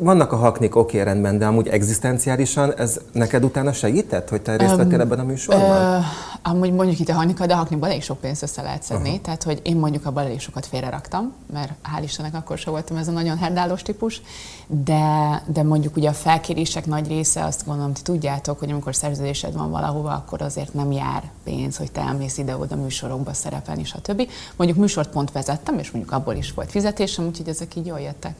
Vannak 0.00 0.32
a 0.32 0.36
haknik, 0.36 0.76
oké, 0.76 1.00
okay, 1.00 1.12
rendben, 1.12 1.38
de 1.38 1.46
amúgy 1.46 1.68
egzisztenciálisan 1.68 2.74
ez 2.74 3.00
neked 3.12 3.44
utána 3.44 3.72
segített, 3.72 4.28
hogy 4.28 4.42
te 4.42 4.56
részt 4.56 4.76
vettél 4.76 5.00
ebben 5.00 5.18
a 5.18 5.24
műsorban? 5.24 5.98
Uh, 5.98 6.04
amúgy 6.42 6.72
mondjuk 6.72 6.98
itt 6.98 7.08
a 7.08 7.12
haknika, 7.12 7.46
de 7.46 7.52
a 7.52 7.56
haknikban 7.56 7.88
elég 7.88 8.02
sok 8.02 8.18
pénzt 8.18 8.42
össze 8.42 8.62
lehet 8.62 8.82
szedni, 8.82 9.08
uh-huh. 9.08 9.22
tehát 9.22 9.42
hogy 9.42 9.60
én 9.62 9.76
mondjuk 9.76 10.06
abban 10.06 10.24
elég 10.24 10.40
sokat 10.40 10.66
félreraktam, 10.66 11.32
mert 11.52 11.72
hál' 11.96 12.02
Istennek 12.02 12.34
akkor 12.34 12.58
sem 12.58 12.72
voltam 12.72 12.96
ez 12.96 13.08
a 13.08 13.12
nagyon 13.12 13.38
herdálós 13.38 13.82
típus, 13.82 14.22
de, 14.66 15.42
de 15.46 15.62
mondjuk 15.62 15.96
ugye 15.96 16.08
a 16.08 16.12
felkérések 16.12 16.86
nagy 16.86 17.08
része, 17.08 17.44
azt 17.44 17.66
gondolom, 17.66 17.92
ti 17.92 18.02
tudjátok, 18.02 18.58
hogy 18.58 18.70
amikor 18.70 18.94
szerződésed 18.94 19.54
van 19.54 19.70
valahova, 19.70 20.10
akkor 20.10 20.40
azért 20.50 20.74
nem 20.74 20.92
jár 20.92 21.22
pénz, 21.44 21.76
hogy 21.76 21.92
te 21.92 22.00
elmész 22.00 22.38
ide-oda 22.38 22.76
műsorokba 22.76 23.32
szerepelni, 23.32 23.84
stb. 23.84 24.28
Mondjuk 24.56 24.78
műsort 24.78 25.10
pont 25.10 25.32
vezettem, 25.32 25.78
és 25.78 25.90
mondjuk 25.90 26.14
abból 26.14 26.34
is 26.34 26.52
volt 26.52 26.70
fizetésem, 26.70 27.26
úgyhogy 27.26 27.48
ezek 27.48 27.76
így 27.76 27.86
jól 27.86 28.00
jöttek. 28.00 28.34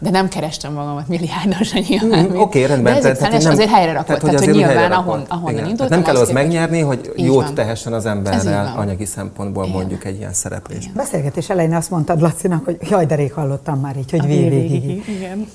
De 0.00 0.10
nem 0.10 0.28
kerestem 0.28 0.72
magamat 0.72 1.08
milliárdosan 1.08 1.82
nyilván. 1.88 2.24
Mm, 2.24 2.28
Oké, 2.28 2.38
okay, 2.38 2.66
rendben. 2.66 3.00
De 3.00 3.08
ez 3.08 3.18
tehát, 3.18 3.42
nem, 3.42 3.52
azért 3.52 3.70
helyre 3.70 3.92
rakott. 3.92 4.06
Tehát, 4.06 4.22
tehát 4.22 4.44
hogy 4.44 4.54
nyilván 4.54 4.92
ahon, 4.92 5.24
ahonnan 5.28 5.52
Igen. 5.52 5.68
indultam. 5.68 5.88
Nem 5.88 6.02
kell 6.02 6.16
az 6.16 6.30
megnyerni, 6.30 6.80
hogy 6.80 7.12
jót 7.16 7.44
van. 7.44 7.54
tehessen 7.54 7.92
az 7.92 8.06
emberrel 8.06 8.74
anyagi 8.76 9.04
szempontból 9.04 9.64
Igen. 9.64 9.76
mondjuk 9.76 10.04
egy 10.04 10.16
ilyen 10.16 10.32
szereplés. 10.32 10.90
Beszélgetés 10.94 11.50
elején 11.50 11.74
azt 11.74 11.90
mondtad 11.90 12.20
Lacinak, 12.20 12.64
hogy 12.64 12.78
jaj, 12.90 13.06
de 13.06 13.14
rég 13.14 13.32
hallottam 13.32 13.80
már 13.80 13.96
így, 13.96 14.10
hogy 14.10 14.26
végig. 14.26 15.04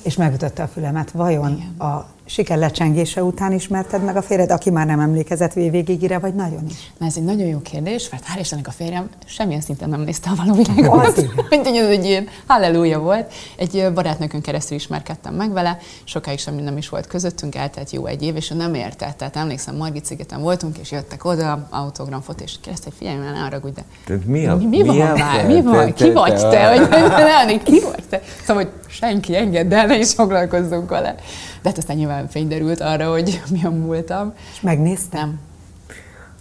És 0.02 0.16
megütötte 0.16 0.64
a 0.64 0.68
fülemet. 0.68 1.12
Vajon 1.12 1.52
Igen. 1.52 1.90
a 1.90 2.06
siker 2.34 2.58
lecsengése 2.58 3.24
után 3.24 3.52
ismerted 3.52 4.04
meg 4.04 4.16
a 4.16 4.22
férjed, 4.22 4.52
aki 4.52 4.70
már 4.70 4.86
nem 4.86 5.00
emlékezett 5.00 5.54
végigire, 5.54 6.20
vagy 6.20 6.34
nagyon 6.34 6.66
is? 6.70 6.92
Na 6.98 7.06
ez 7.06 7.18
egy 7.18 7.24
nagyon 7.24 7.48
jó 7.48 7.60
kérdés, 7.60 8.10
mert 8.10 8.24
hál' 8.24 8.40
Istennek 8.40 8.68
a 8.68 8.72
férjem 8.72 9.10
semmilyen 9.26 9.62
szinten 9.62 9.90
nem 9.90 10.02
nézte 10.02 10.30
a 10.30 10.34
való 10.36 10.54
világot. 10.54 11.16
Mint 11.50 11.68
hogy 11.68 11.76
ez 11.76 11.88
egy 11.88 12.06
ilyen 12.06 12.28
halleluja 12.48 13.00
volt. 13.00 13.34
Egy 13.58 13.92
barátnőkön 13.94 14.42
keresztül 14.42 14.78
ismerkedtem 14.78 15.34
meg 15.34 15.52
vele, 15.52 15.78
sokáig 16.04 16.40
semmi 16.40 16.62
nem 16.62 16.78
is 16.78 16.90
volt 16.90 17.08
közöttünk, 17.08 17.56
eltelt 17.56 17.92
jó 17.92 18.06
egy 18.06 18.24
év, 18.24 18.36
és 18.36 18.52
ő 18.52 18.56
nem 18.56 18.74
értett. 18.74 19.18
Tehát 19.18 19.36
emlékszem, 19.36 19.76
Margit 19.76 20.06
szigeten 20.06 20.42
voltunk, 20.42 20.78
és 20.78 20.92
jöttek 20.92 21.26
oda, 21.26 21.68
autogramfot, 21.70 22.42
és 22.42 22.56
kérdezte, 22.62 22.90
hogy 22.90 22.98
figyelj, 22.98 23.18
már 23.18 23.34
ne 23.34 23.44
arra, 23.44 23.60
de 23.60 23.84
Tehát 24.06 24.26
mi, 24.26 24.48
a, 24.48 24.56
mi, 24.56 24.66
mi, 24.66 24.82
mi 24.82 24.88
van? 24.88 25.46
Mi 25.46 25.62
van? 25.62 25.94
Ki 25.94 26.12
vagy 26.12 26.50
te? 26.50 26.68
Hogy, 26.68 27.64
ki 27.64 27.80
vagy 27.80 28.04
te? 28.10 28.22
Szóval, 28.46 28.64
hogy 28.64 28.83
senki 28.94 29.36
engedd 29.36 29.74
el, 29.74 29.86
ne 29.86 29.98
is 29.98 30.14
foglalkozzunk 30.14 30.90
vele. 30.90 31.16
De 31.62 31.70
hát 31.70 31.78
aztán 31.78 31.96
nyilván 31.98 32.28
fény 32.28 32.48
derült 32.48 32.82
arra, 32.82 33.12
hogy 33.12 33.42
mi 33.52 33.64
a 33.64 33.70
múltam. 33.70 34.34
És 34.54 34.62
megnéztem? 34.62 35.40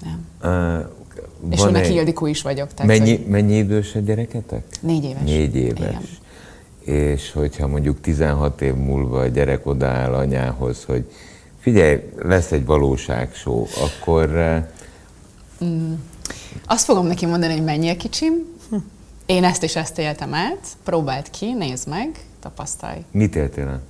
Nem. 0.02 0.26
Nem. 0.42 0.78
Uh, 0.80 1.50
és 1.50 1.62
neki 1.62 1.88
egy... 1.88 1.94
Ildikó 1.94 2.26
is 2.26 2.42
vagyok. 2.42 2.74
Tehát, 2.74 2.98
mennyi, 2.98 3.16
hogy... 3.16 3.26
mennyi 3.26 3.56
idős 3.56 3.94
a 3.94 3.98
gyereketek? 3.98 4.64
Négy 4.80 5.04
éves. 5.04 5.22
Négy 5.24 5.56
éves. 5.56 5.78
Igen. 5.78 6.02
És 6.96 7.32
hogyha 7.32 7.66
mondjuk 7.66 8.00
16 8.00 8.60
év 8.60 8.74
múlva 8.74 9.20
a 9.20 9.26
gyerek 9.26 9.66
odaáll 9.66 10.14
anyához, 10.14 10.84
hogy 10.84 11.04
figyelj, 11.60 12.00
lesz 12.18 12.52
egy 12.52 12.64
valóságsó, 12.64 13.66
akkor... 13.80 14.30
Mm. 15.64 15.92
Azt 16.66 16.84
fogom 16.84 17.06
neki 17.06 17.26
mondani, 17.26 17.52
hogy 17.52 17.64
menjél 17.64 17.96
kicsim, 17.96 18.32
én 19.26 19.44
ezt 19.44 19.62
és 19.62 19.76
ezt 19.76 19.98
éltem 19.98 20.34
át, 20.34 20.66
próbáld 20.84 21.30
ki, 21.30 21.52
nézd 21.52 21.88
meg, 21.88 22.10
tapasztalj. 22.42 23.04
Mit 23.10 23.36
éltél 23.36 23.68
át? 23.68 23.80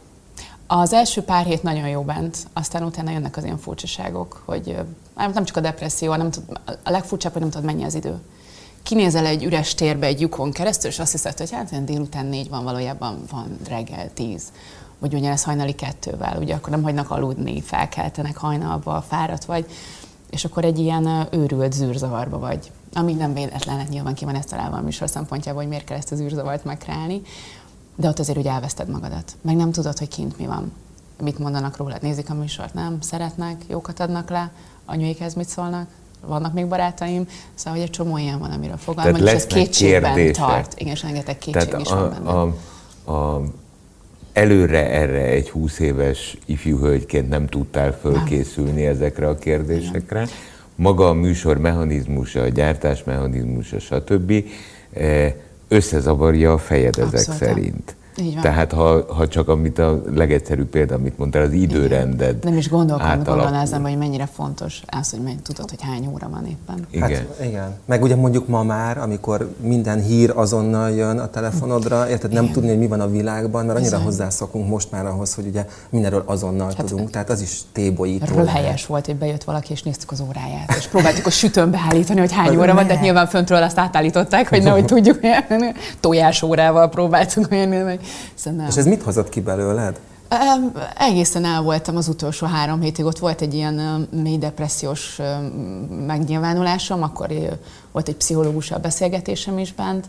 Az 0.67 0.93
első 0.93 1.23
pár 1.23 1.45
hét 1.45 1.63
nagyon 1.63 1.89
jó 1.89 2.03
bent, 2.03 2.37
aztán 2.53 2.83
utána 2.83 3.11
jönnek 3.11 3.37
az 3.37 3.45
ilyen 3.45 3.59
furcsaságok, 3.59 4.43
hogy 4.45 4.77
nem 5.15 5.45
csak 5.45 5.57
a 5.57 5.61
depresszió, 5.61 6.11
hanem 6.11 6.31
a 6.83 6.91
legfurcsább, 6.91 7.33
hogy 7.33 7.41
nem 7.41 7.51
tudod 7.51 7.67
mennyi 7.67 7.85
az 7.85 7.95
idő. 7.95 8.21
Kinézel 8.83 9.27
egy 9.27 9.45
üres 9.45 9.75
térbe 9.75 10.07
egy 10.07 10.21
lyukon 10.21 10.53
keresztül, 10.53 10.91
és 10.91 10.99
azt 10.99 11.13
hiszed, 11.13 11.39
hogy 11.39 11.51
hát 11.51 11.85
délután 11.85 12.27
négy 12.27 12.49
van, 12.49 12.65
valójában 12.65 13.23
van 13.31 13.57
reggel 13.69 14.13
tíz. 14.15 14.43
Vagy 14.99 15.15
ugyanez 15.15 15.45
hajnali 15.45 15.75
kettővel, 15.75 16.37
ugye 16.41 16.55
akkor 16.55 16.71
nem 16.71 16.83
hagynak 16.83 17.11
aludni, 17.11 17.61
felkeltenek 17.61 18.37
hajnalba, 18.37 19.05
fáradt 19.09 19.45
vagy, 19.45 19.67
és 20.31 20.45
akkor 20.45 20.65
egy 20.65 20.79
ilyen 20.79 21.29
őrült 21.31 21.73
zűrzavarba 21.73 22.39
vagy. 22.39 22.71
Ami 22.95 23.13
nem 23.13 23.35
véletlen, 23.35 23.79
hát 23.79 23.89
nyilván 23.89 24.15
ki 24.15 24.25
van 24.25 24.35
ezt 24.35 24.49
találva 24.49 24.77
a 24.77 24.81
műsor 24.81 25.09
szempontjából, 25.09 25.61
hogy 25.61 25.71
miért 25.71 25.85
kell 25.85 25.97
ezt 25.97 26.13
az 26.13 26.21
űrzavart 26.21 26.65
megkreálni 26.65 27.23
de 27.97 28.09
ott 28.09 28.19
azért 28.19 28.39
ugye 28.39 28.51
elveszted 28.51 28.89
magadat. 28.89 29.37
Meg 29.41 29.57
nem 29.57 29.73
tudod, 29.73 29.99
hogy 29.99 30.09
kint 30.09 30.39
mi 30.39 30.47
van. 30.47 30.73
Mit 31.23 31.39
mondanak 31.39 31.77
rólad, 31.77 32.03
nézik 32.03 32.31
a 32.31 32.35
műsort, 32.35 32.75
nem? 32.75 33.01
Szeretnek, 33.01 33.65
jókat 33.69 34.01
adnak 34.01 34.31
le, 34.31 34.51
anyuikhez 34.85 35.35
mit 35.35 35.49
szólnak, 35.49 35.89
vannak 36.27 36.53
még 36.53 36.67
barátaim, 36.67 37.29
szóval 37.55 37.73
hogy 37.79 37.89
egy 37.89 37.91
csomó 37.91 38.19
ilyen 38.19 38.39
van, 38.39 38.51
amiről 38.51 38.77
fogalmam, 38.77 39.23
és 39.23 39.31
ez 39.31 39.47
kétségben 39.47 40.15
kérdése. 40.15 40.41
tart. 40.41 40.81
Igen, 40.81 40.93
és 40.93 41.03
rengeteg 41.03 41.39
kétség 41.39 41.63
Tehát 41.63 41.81
is 41.81 41.91
a, 41.91 41.97
van 41.97 42.11
benne. 42.11 42.31
A, 43.05 43.13
a, 43.13 43.43
előre 44.33 44.91
erre 44.91 45.23
egy 45.23 45.51
20 45.51 45.79
éves 45.79 46.39
ifjú 46.45 46.79
hölgyként 46.79 47.29
nem 47.29 47.47
tudtál 47.47 47.93
fölkészülni 48.01 48.87
ezekre 48.87 49.29
a 49.29 49.39
kérdésekre. 49.39 50.27
Maga 50.75 51.09
a 51.09 51.13
műsor 51.13 51.59
mechanizmusa, 51.59 52.43
a 52.43 52.49
gyártás 52.49 53.05
mechanizmusa, 53.05 53.79
stb. 53.79 54.33
Összezavarja 55.69 56.53
a 56.53 56.59
fejed 56.59 56.99
ezek 56.99 57.15
Abszolút. 57.15 57.41
szerint. 57.41 57.97
Így 58.17 58.33
van. 58.35 58.43
Tehát 58.43 58.73
ha, 58.73 59.15
ha 59.15 59.29
csak 59.29 59.49
amit 59.49 59.79
a 59.79 60.03
legegyszerűbb 60.15 60.69
példa, 60.69 60.95
amit 60.95 61.19
mondtál, 61.19 61.43
az 61.43 61.53
időrended 61.53 62.45
Nem 62.45 62.57
is 62.57 62.69
gondolnázom, 62.69 63.83
hogy 63.83 63.97
mennyire 63.97 64.29
fontos 64.33 64.83
az, 64.87 65.11
hogy 65.11 65.21
menj, 65.21 65.37
tudod, 65.43 65.71
hogy 65.71 65.83
hány 65.83 66.09
óra 66.13 66.29
van 66.31 66.47
éppen. 66.47 66.87
Igen. 66.91 67.09
Hát, 67.09 67.45
igen. 67.45 67.75
Meg 67.85 68.03
ugye 68.03 68.17
mondjuk 68.17 68.49
ma 68.49 68.63
már, 68.63 68.99
amikor 68.99 69.55
minden 69.61 70.03
hír 70.03 70.33
azonnal 70.35 70.91
jön 70.91 71.19
a 71.19 71.31
telefonodra, 71.31 72.09
érted, 72.09 72.33
nem 72.33 72.43
Igen. 72.43 72.55
tudni, 72.55 72.69
hogy 72.69 72.79
mi 72.79 72.87
van 72.87 73.01
a 73.01 73.11
világban, 73.11 73.65
mert 73.65 73.79
annyira 73.79 73.97
Bizony. 73.97 74.05
hozzászokunk 74.07 74.69
most 74.69 74.91
már 74.91 75.07
ahhoz, 75.07 75.35
hogy 75.35 75.47
ugye 75.47 75.67
mindenről 75.91 76.23
azonnal 76.27 76.73
Hát, 76.77 76.87
tudunk, 76.87 77.11
tehát 77.11 77.31
az 77.31 77.41
is 77.41 77.61
tébolyító. 77.73 78.35
Röhelyes 78.35 78.87
volt, 78.87 79.07
hogy 79.07 79.17
bejött 79.17 79.45
valaki, 79.45 79.73
és 79.73 79.83
néztük 79.83 80.11
az 80.11 80.21
óráját, 80.29 80.75
és 80.79 80.87
próbáltuk 80.87 81.27
a 81.27 81.31
sütőn 81.31 81.71
beállítani, 81.71 82.21
hogy 82.21 82.33
hány 82.33 82.57
óra 82.57 82.75
van, 82.75 82.87
de 82.87 82.95
nyilván 82.95 83.27
föntről 83.27 83.63
azt 83.63 83.79
átállították, 83.79 84.49
hogy 84.49 84.63
nehogy 84.63 84.85
tudjuk, 84.85 85.21
milyen 85.21 85.45
tojás 86.01 86.43
órával 86.43 86.89
próbáltuk 86.89 87.47
olyan, 87.51 87.99
hogy 88.03 88.33
szerintem 88.35 88.69
És 88.69 88.77
ez 88.77 88.87
mit 88.87 89.03
hozott 89.03 89.29
ki 89.29 89.41
belőled? 89.41 90.01
Egészen 90.99 91.45
el 91.45 91.63
voltam 91.63 91.97
az 91.97 92.09
utolsó 92.09 92.47
három 92.47 92.81
hétig, 92.81 93.05
ott 93.05 93.19
volt 93.19 93.41
egy 93.41 93.55
ilyen 93.55 94.09
mély 94.11 94.39
depressziós 94.39 95.21
megnyilvánulásom, 96.07 97.03
akkor 97.03 97.29
volt 97.93 98.09
egy 98.09 98.17
pszichológussal 98.17 98.79
beszélgetésem 98.79 99.59
is 99.59 99.73
bent, 99.73 100.09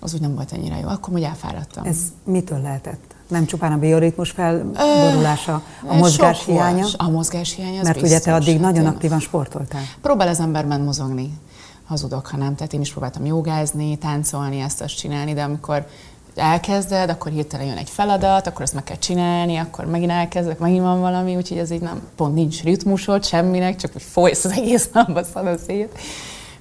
az 0.00 0.14
úgy 0.14 0.20
nem 0.20 0.34
volt 0.34 0.52
ennyire 0.52 0.78
jó, 0.78 0.88
akkor 0.88 1.14
úgy 1.14 1.22
elfáradtam. 1.22 1.84
Ez 1.84 1.98
mitől 2.24 2.60
lehetett? 2.60 3.14
Nem 3.28 3.44
csupán 3.44 3.72
a 3.72 3.78
bioritmus 3.78 4.30
felborulása, 4.30 5.62
a 5.86 5.94
mozgás 5.94 6.36
sok 6.36 6.46
volt. 6.46 6.58
hiánya? 6.58 6.86
A 6.96 7.10
mozgás 7.10 7.54
hiánya, 7.54 7.78
az 7.78 7.84
Mert 7.84 7.96
ugye 7.96 8.06
biztos. 8.06 8.24
te 8.24 8.34
addig 8.34 8.60
Hát 8.60 8.72
nagyon 8.72 8.86
aktívan 8.86 9.20
sportoltál. 9.20 9.82
Próbál 10.00 10.28
az 10.28 10.40
ember 10.40 10.64
ment 10.64 10.84
mozogni, 10.84 11.38
hazudok, 11.86 12.26
ha 12.26 12.36
nem. 12.36 12.54
Tehát 12.54 12.72
én 12.72 12.80
is 12.80 12.90
próbáltam 12.90 13.24
jogázni, 13.24 13.98
táncolni, 13.98 14.60
ezt 14.60 14.80
azt 14.80 14.96
csinálni, 14.96 15.32
de 15.34 15.42
amikor 15.42 15.86
elkezded, 16.34 17.10
akkor 17.10 17.32
hirtelen 17.32 17.66
jön 17.66 17.76
egy 17.76 17.90
feladat, 17.90 18.46
akkor 18.46 18.62
azt 18.62 18.74
meg 18.74 18.84
kell 18.84 18.96
csinálni, 18.96 19.56
akkor 19.56 19.84
megint 19.84 20.10
elkezdek, 20.10 20.58
megint 20.58 20.82
van 20.82 21.00
valami, 21.00 21.36
úgyhogy 21.36 21.58
ez 21.58 21.70
így 21.70 21.80
nem, 21.80 22.00
pont 22.16 22.34
nincs 22.34 22.62
ritmusod 22.62 23.24
semminek, 23.24 23.76
csak 23.76 23.92
hogy 23.92 24.02
folysz 24.02 24.44
az 24.44 24.50
egész 24.52 24.88
napba 24.92 25.24
szana 25.24 25.56
szét. 25.66 25.98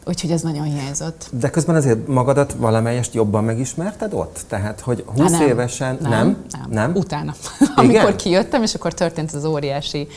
Úgyhogy 0.06 0.32
ez 0.32 0.42
nagyon 0.42 0.64
hiányzott. 0.64 1.28
De 1.32 1.50
közben 1.50 1.76
azért 1.76 2.08
magadat 2.08 2.54
valamelyest 2.54 3.14
jobban 3.14 3.44
megismerted 3.44 4.14
ott? 4.14 4.40
Tehát, 4.48 4.80
hogy 4.80 5.06
20 5.18 5.32
Há, 5.32 5.46
évesen 5.46 5.98
nem, 6.02 6.10
nem? 6.12 6.46
nem. 6.52 6.70
nem? 6.70 6.92
Utána. 6.96 7.34
Amikor 7.76 8.16
kijöttem, 8.16 8.64
és 8.64 8.76
akkor 8.76 8.94
történt 8.94 9.32
az 9.32 9.46
óriási 9.46 10.08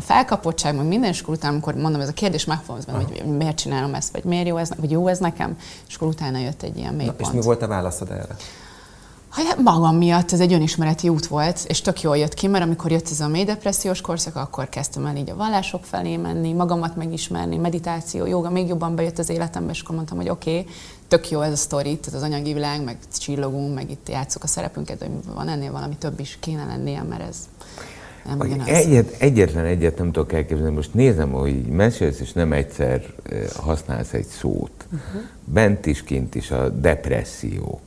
felkapottság, 0.00 0.76
meg 0.76 0.86
minden, 0.86 1.10
és 1.10 1.20
akkor 1.20 1.34
utána, 1.34 1.52
amikor 1.52 1.74
mondom, 1.74 2.00
ez 2.00 2.08
a 2.08 2.12
kérdés 2.12 2.44
megfogalmaz 2.44 2.84
benne, 2.84 2.98
hogy 2.98 3.36
miért 3.36 3.56
csinálom 3.56 3.94
ezt, 3.94 4.12
vagy 4.12 4.24
miért 4.24 4.46
jó 4.46 4.56
ez, 4.56 4.70
vagy 4.80 4.90
jó 4.90 5.06
ez 5.06 5.18
nekem, 5.18 5.56
és 5.88 5.94
akkor 5.94 6.08
utána 6.08 6.38
jött 6.38 6.62
egy 6.62 6.76
ilyen 6.76 6.94
Na, 6.94 7.00
és 7.00 7.06
mélypont. 7.06 7.32
mi 7.32 7.40
volt 7.40 7.62
a 7.62 7.66
válaszod 7.66 8.10
erre? 8.10 8.36
Hát 9.44 9.62
magam 9.62 9.96
miatt 9.96 10.32
ez 10.32 10.40
egy 10.40 10.52
önismereti 10.52 11.08
út 11.08 11.26
volt, 11.26 11.64
és 11.68 11.80
tök 11.80 12.00
jól 12.00 12.16
jött 12.16 12.34
ki, 12.34 12.46
mert 12.46 12.64
amikor 12.64 12.90
jött 12.90 13.08
ez 13.10 13.20
a 13.20 13.28
mély 13.28 13.44
depressziós 13.44 14.00
korszak, 14.00 14.36
akkor 14.36 14.68
kezdtem 14.68 15.06
el 15.06 15.16
így 15.16 15.30
a 15.30 15.36
vallások 15.36 15.84
felé 15.84 16.16
menni, 16.16 16.52
magamat 16.52 16.96
megismerni, 16.96 17.56
meditáció, 17.56 18.26
joga 18.26 18.50
még 18.50 18.68
jobban 18.68 18.94
bejött 18.94 19.18
az 19.18 19.28
életembe, 19.28 19.72
és 19.72 19.80
akkor 19.80 19.94
mondtam, 19.94 20.16
hogy 20.16 20.28
oké, 20.28 20.58
okay, 20.58 20.72
tök 21.08 21.30
jó 21.30 21.40
ez 21.40 21.52
a 21.52 21.56
sztori, 21.56 21.90
itt 21.90 22.06
ez 22.06 22.14
az 22.14 22.22
anyagi 22.22 22.52
világ, 22.52 22.84
meg 22.84 22.96
csillogunk, 23.18 23.74
meg 23.74 23.90
itt 23.90 24.08
játszuk 24.08 24.42
a 24.42 24.46
szerepünket, 24.46 24.98
de 24.98 25.06
van 25.34 25.48
ennél 25.48 25.72
valami 25.72 25.96
több 25.96 26.20
is 26.20 26.36
kéne 26.40 26.64
lennie, 26.64 27.02
mert 27.02 27.22
ez 27.28 27.36
nem 28.26 28.38
ugyanaz. 28.38 28.68
Egyet, 28.68 29.14
egyetlen 29.18 29.64
egyet 29.64 29.98
nem 29.98 30.12
tudok 30.12 30.32
elképzelni. 30.32 30.74
Most 30.74 30.94
nézem, 30.94 31.30
hogy 31.30 31.62
mesélsz, 31.62 32.20
és 32.20 32.32
nem 32.32 32.52
egyszer 32.52 33.04
eh, 33.22 33.44
használsz 33.56 34.12
egy 34.12 34.26
szót. 34.26 34.86
Uh-huh. 34.92 35.22
Bent 35.44 35.86
is, 35.86 36.02
kint 36.02 36.34
is 36.34 36.50
a 36.50 36.68
depresszió. 36.68 37.80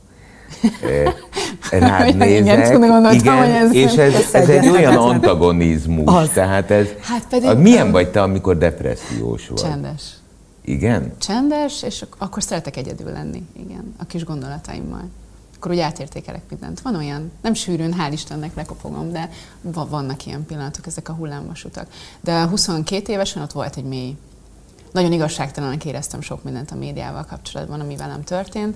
Rád 1.70 2.08
Igen, 2.08 2.16
nézek, 2.28 2.64
tudom, 2.72 2.88
gondoltam, 2.90 3.18
igen, 3.18 3.36
hogy 3.36 3.48
ez 3.48 3.74
és 3.74 3.92
ez, 3.96 4.14
ez 4.34 4.48
egy 4.48 4.68
olyan 4.68 4.96
antagonizmus. 4.96 6.14
Az. 6.14 6.28
Tehát 6.28 6.70
ez, 6.70 6.86
Hát 7.00 7.26
pedig- 7.28 7.48
a, 7.48 7.54
milyen 7.54 7.90
vagy 7.90 8.10
te, 8.10 8.22
amikor 8.22 8.58
depressziós 8.58 9.48
vagy? 9.48 9.62
Csendes. 9.62 10.02
Igen? 10.64 11.12
Csendes, 11.18 11.82
és 11.82 12.02
ak- 12.02 12.14
akkor 12.18 12.42
szeretek 12.42 12.76
egyedül 12.76 13.12
lenni, 13.12 13.42
igen, 13.66 13.94
a 13.98 14.04
kis 14.04 14.24
gondolataimmal. 14.24 15.08
Akkor 15.56 15.70
úgy 15.70 15.78
átértékelek 15.78 16.42
mindent. 16.50 16.80
Van 16.80 16.94
olyan, 16.96 17.30
nem 17.42 17.54
sűrűn, 17.54 17.94
hál' 17.98 18.12
Istennek 18.12 18.54
lekopogom, 18.54 19.12
de 19.12 19.28
va- 19.60 19.88
vannak 19.88 20.26
ilyen 20.26 20.46
pillanatok, 20.46 20.86
ezek 20.86 21.08
a 21.08 21.12
hullámvasutak. 21.12 21.86
De 22.20 22.42
22 22.42 23.12
évesen 23.12 23.42
ott 23.42 23.52
volt 23.52 23.76
egy 23.76 23.84
mély. 23.84 24.16
Nagyon 24.92 25.12
igazságtalanak 25.12 25.84
éreztem 25.84 26.20
sok 26.20 26.42
mindent 26.44 26.70
a 26.70 26.74
médiával 26.74 27.24
kapcsolatban, 27.28 27.80
ami 27.80 27.96
velem 27.96 28.24
történt, 28.24 28.74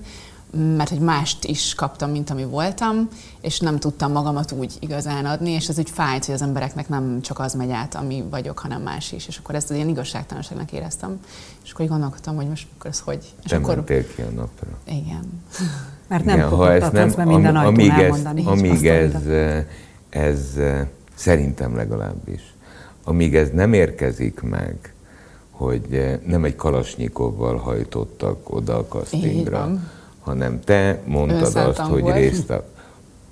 mert 0.51 0.89
hogy 0.89 0.99
mást 0.99 1.45
is 1.45 1.75
kaptam, 1.75 2.11
mint 2.11 2.29
ami 2.29 2.43
voltam, 2.43 3.07
és 3.41 3.59
nem 3.59 3.79
tudtam 3.79 4.11
magamat 4.11 4.51
úgy 4.51 4.73
igazán 4.79 5.25
adni, 5.25 5.51
és 5.51 5.67
ez 5.67 5.77
úgy 5.77 5.89
fájt, 5.89 6.25
hogy 6.25 6.33
az 6.35 6.41
embereknek 6.41 6.89
nem 6.89 7.21
csak 7.21 7.39
az 7.39 7.53
megy 7.53 7.71
át, 7.71 7.95
ami 7.95 8.23
vagyok, 8.29 8.59
hanem 8.59 8.81
más 8.81 9.11
is. 9.11 9.27
És 9.27 9.37
akkor 9.37 9.55
ezt 9.55 9.69
az 9.69 9.75
ilyen 9.75 9.87
igazságtalanságnak 9.87 10.71
éreztem. 10.71 11.19
És 11.63 11.71
akkor 11.71 11.85
így 11.85 11.91
gondolkodtam, 11.91 12.35
hogy 12.35 12.47
most 12.47 12.67
akkor 12.77 12.89
ez 12.89 12.99
hogy. 12.99 13.33
És 13.43 13.51
Nem 13.51 13.63
akkor 13.63 13.75
mentél 13.75 14.07
ki 14.15 14.21
a 14.21 14.29
napra. 14.35 14.67
igen. 14.87 15.41
Mert 16.07 16.25
nem 16.25 16.35
Igen, 16.35 16.49
kopogtathatsz 16.49 17.13
be 17.15 17.25
minden 17.25 17.55
am- 17.55 17.65
amíg 17.65 17.89
ez, 17.91 18.21
amíg 18.45 18.87
ez, 18.87 19.13
eh, 19.25 19.65
ez 20.09 20.39
eh, 20.57 20.87
szerintem 21.15 21.75
legalábbis, 21.75 22.53
amíg 23.03 23.35
ez 23.35 23.49
nem 23.53 23.73
érkezik 23.73 24.41
meg, 24.41 24.93
hogy 25.51 25.85
eh, 25.91 26.19
nem 26.25 26.43
egy 26.43 26.55
kalasnyikovval 26.55 27.57
hajtottak 27.57 28.53
oda 28.53 28.77
a 28.77 28.85
castingra. 28.85 29.79
Hanem 30.25 30.59
te 30.63 30.99
mondtad 31.05 31.39
Önszántam 31.41 31.69
azt, 31.69 31.91
hogy 31.91 32.01
volt. 32.01 32.15
részt 32.15 32.49
a- 32.49 32.63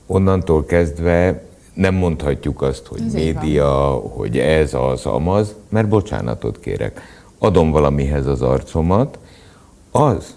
Onnantól 0.05 0.65
kezdve 0.65 1.43
nem 1.73 1.93
mondhatjuk 1.95 2.61
azt, 2.61 2.87
hogy 2.87 3.01
Ez 3.05 3.13
média, 3.13 3.69
hogy 3.91 4.37
ez, 4.37 4.73
az, 4.73 5.05
amaz, 5.05 5.55
mert 5.69 5.87
bocsánatot 5.87 6.59
kérek. 6.59 7.01
Adom 7.37 7.71
valamihez 7.71 8.25
az 8.27 8.41
arcomat, 8.41 9.17
az, 9.91 10.35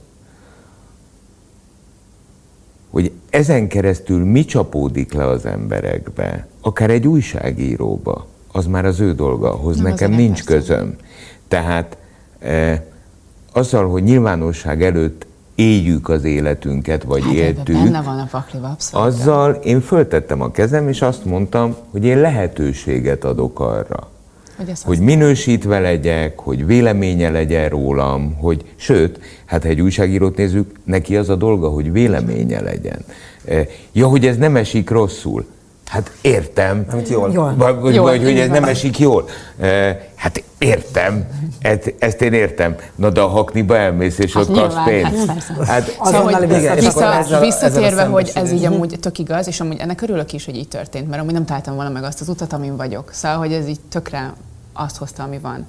hogy 2.90 3.12
ezen 3.30 3.68
keresztül 3.68 4.24
mi 4.24 4.44
csapódik 4.44 5.12
le 5.12 5.26
az 5.26 5.46
emberekbe, 5.46 6.46
akár 6.60 6.90
egy 6.90 7.06
újságíróba, 7.06 8.26
az 8.52 8.66
már 8.66 8.84
az 8.84 9.00
ő 9.00 9.14
dolga, 9.14 9.52
ahhoz 9.52 9.76
Nem, 9.76 9.84
nekem 9.90 10.10
nincs 10.12 10.44
persze. 10.44 10.52
közöm. 10.74 10.96
Tehát 11.48 11.96
e, 12.38 12.86
azzal, 13.52 13.88
hogy 13.88 14.02
nyilvánosság 14.02 14.82
előtt 14.82 15.26
éljük 15.56 16.08
az 16.08 16.24
életünket, 16.24 17.02
vagy 17.02 17.22
Hát 17.22 17.32
éltük, 17.32 17.74
benne 17.76 18.02
van 18.02 18.18
a 18.18 18.28
pakliba, 18.30 18.68
abszolút. 18.68 19.06
azzal 19.06 19.50
én 19.52 19.80
föltettem 19.80 20.40
a 20.40 20.50
kezem, 20.50 20.88
és 20.88 21.02
azt 21.02 21.24
mondtam, 21.24 21.74
hogy 21.90 22.04
én 22.04 22.18
lehetőséget 22.20 23.24
adok 23.24 23.60
arra, 23.60 24.10
Hogy 24.56 24.70
hogy 24.84 24.98
minősítve 24.98 25.80
legyek, 25.80 26.38
hogy 26.38 26.66
véleménye 26.66 27.30
legyen 27.30 27.68
rólam, 27.68 28.34
hogy 28.34 28.64
sőt, 28.76 29.20
hát 29.44 29.62
ha 29.62 29.68
egy 29.68 29.80
újságírót 29.80 30.36
nézzük, 30.36 30.72
neki 30.84 31.16
az 31.16 31.28
a 31.28 31.36
dolga, 31.36 31.68
hogy 31.68 31.92
véleménye 31.92 32.60
legyen. 32.62 32.98
Eh, 33.44 33.66
Ja, 33.92 34.06
hogy 34.06 34.26
ez 34.26 34.36
nem 34.36 34.56
esik 34.56 34.90
rosszul. 34.90 35.44
Hát 35.86 36.10
értem. 36.20 36.86
Amit 36.92 37.08
jól. 37.08 37.30
Jól. 37.32 37.54
Vagy, 37.56 37.94
Jól, 37.94 38.04
vagy 38.04 38.22
hogy 38.22 38.38
ez 38.38 38.48
van. 38.48 38.60
nem 38.60 38.68
esik 38.68 38.98
jól. 38.98 39.28
Eh, 39.60 39.96
Hát 40.14 40.42
értem. 40.58 41.26
Ezt, 41.60 41.94
ezt 41.98 42.22
én 42.22 42.32
értem. 42.32 42.76
Na 42.94 43.10
de 43.10 43.20
a 43.20 43.26
hakniba 43.28 43.76
elmész, 43.76 44.18
és 44.18 44.32
Hát 44.32 44.48
ott 44.48 44.56
kapsz 44.56 44.74
hát 44.74 44.84
pénzt. 44.88 45.26
persze. 45.26 45.54
Hát, 45.66 45.96
Azonnal 45.98 46.30
Szóval, 46.30 46.46
hogy 46.46 46.58
igen, 46.58 46.74
vissza, 46.74 47.14
ezzel 47.14 47.40
visszatérve, 47.40 47.86
ezzel 47.86 48.08
hogy 48.08 48.30
ez 48.34 48.52
így 48.52 48.64
amúgy 48.64 48.96
tök 49.00 49.18
igaz, 49.18 49.46
és 49.46 49.60
amúgy 49.60 49.78
ennek 49.78 50.02
örülök 50.02 50.32
is, 50.32 50.44
hogy 50.44 50.56
így 50.56 50.68
történt, 50.68 51.08
mert 51.08 51.20
amúgy 51.22 51.32
nem 51.32 51.44
találtam 51.44 51.74
volna 51.74 51.90
meg 51.90 52.02
azt 52.04 52.20
az 52.20 52.28
utat, 52.28 52.52
amin 52.52 52.76
vagyok. 52.76 53.10
Szóval, 53.12 53.38
hogy 53.38 53.52
ez 53.52 53.68
így 53.68 53.80
tökre 53.88 54.32
azt 54.72 54.96
hozta, 54.96 55.22
ami 55.22 55.38
van. 55.38 55.66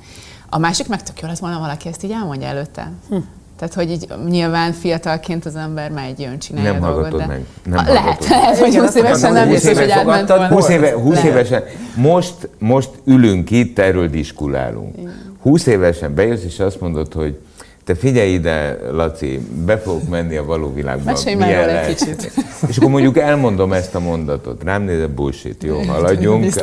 A 0.49 0.57
másik 0.57 0.87
meg 0.87 1.03
tök 1.03 1.19
jó 1.21 1.27
lett 1.27 1.39
volna 1.39 1.59
valaki 1.59 1.87
ezt 1.87 2.03
így 2.03 2.11
elmondja 2.11 2.47
előtte. 2.47 2.91
Hm. 3.09 3.15
Tehát, 3.57 3.73
hogy 3.73 3.91
így 3.91 4.07
nyilván 4.29 4.71
fiatalként 4.71 5.45
az 5.45 5.55
ember 5.55 5.91
megy, 5.91 6.19
jön, 6.19 6.39
csinálja 6.39 6.71
Nem 6.71 6.83
a 6.83 6.85
dolgot, 6.85 7.01
hallgatod 7.01 7.19
de... 7.19 7.25
meg. 7.33 7.45
Nem 7.65 7.77
Ah, 7.77 7.85
lehet, 7.93 8.03
hallgatod. 8.03 8.29
lehet, 8.29 8.57
hogy 8.57 8.67
Igen, 8.67 8.79
20 8.81 8.87
azt 8.87 8.97
évesen 8.97 9.33
nem 9.33 9.47
hogy 9.47 9.53
20 9.55 9.63
biztos, 9.63 9.81
hogy 9.83 9.91
átment 9.91 10.27
volna. 10.27 10.47
20, 10.47 10.69
éve, 10.69 10.93
20 10.93 11.13
Lehet. 11.13 11.29
évesen, 11.31 11.63
most, 11.95 12.49
most 12.59 12.89
ülünk 13.05 13.51
itt, 13.51 13.79
erről 13.79 14.07
diskulálunk. 14.07 14.95
20 15.41 15.65
évesen 15.65 16.15
bejössz, 16.15 16.43
és 16.43 16.59
azt 16.59 16.81
mondod, 16.81 17.13
hogy 17.13 17.37
te 17.85 17.95
figyelj 17.95 18.29
ide, 18.29 18.77
Laci, 18.91 19.39
be 19.65 19.77
fogok 19.77 20.09
menni 20.09 20.35
a 20.35 20.45
való 20.45 20.73
világba. 20.73 21.11
Mesélj 21.11 21.35
már 21.35 21.69
egy 21.69 21.95
kicsit. 21.95 22.31
És 22.67 22.77
akkor 22.77 22.89
mondjuk 22.89 23.17
elmondom 23.17 23.73
ezt 23.73 23.95
a 23.95 23.99
mondatot. 23.99 24.63
Rám 24.63 24.83
nézve 24.83 25.07
bullshit, 25.07 25.63
jó, 25.63 25.79
haladjunk. 25.81 26.53
V 26.53 26.57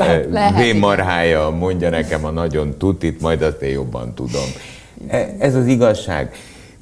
igen. 0.61 0.77
marhája 0.77 1.51
mondja 1.51 1.91
nekem 1.91 2.25
a 2.25 2.31
nagyon 2.31 2.75
tutit, 2.79 3.21
majd 3.21 3.43
azt 3.43 3.63
én 3.63 3.73
jobban 3.73 4.15
tudom. 4.15 4.45
E- 5.09 5.35
Ez 5.39 5.55
az 5.55 5.67
igazság. 5.67 6.35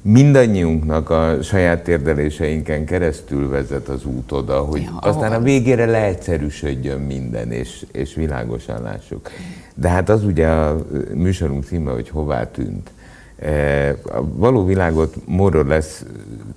Mindannyiunknak 0.03 1.09
a 1.09 1.37
saját 1.41 1.83
térdeléseinken 1.83 2.85
keresztül 2.85 3.49
vezet 3.49 3.87
az 3.87 4.05
út 4.05 4.31
oda, 4.31 4.59
hogy 4.59 4.81
ja, 4.81 4.97
aztán 4.99 5.33
a 5.33 5.39
végére 5.39 5.85
leegyszerűsödjön 5.85 6.99
minden, 6.99 7.51
és, 7.51 7.85
és 7.91 8.15
világosan 8.15 8.81
lássuk. 8.81 9.29
De 9.75 9.89
hát 9.89 10.09
az 10.09 10.23
ugye 10.23 10.47
a 10.47 10.85
műsorunk 11.13 11.63
címe, 11.63 11.91
hogy 11.91 12.09
hová 12.09 12.51
tűnt. 12.51 12.91
E, 13.39 13.89
a 13.89 14.23
való 14.35 14.65
világot 14.65 15.15
morról 15.25 15.65
lesz 15.65 16.05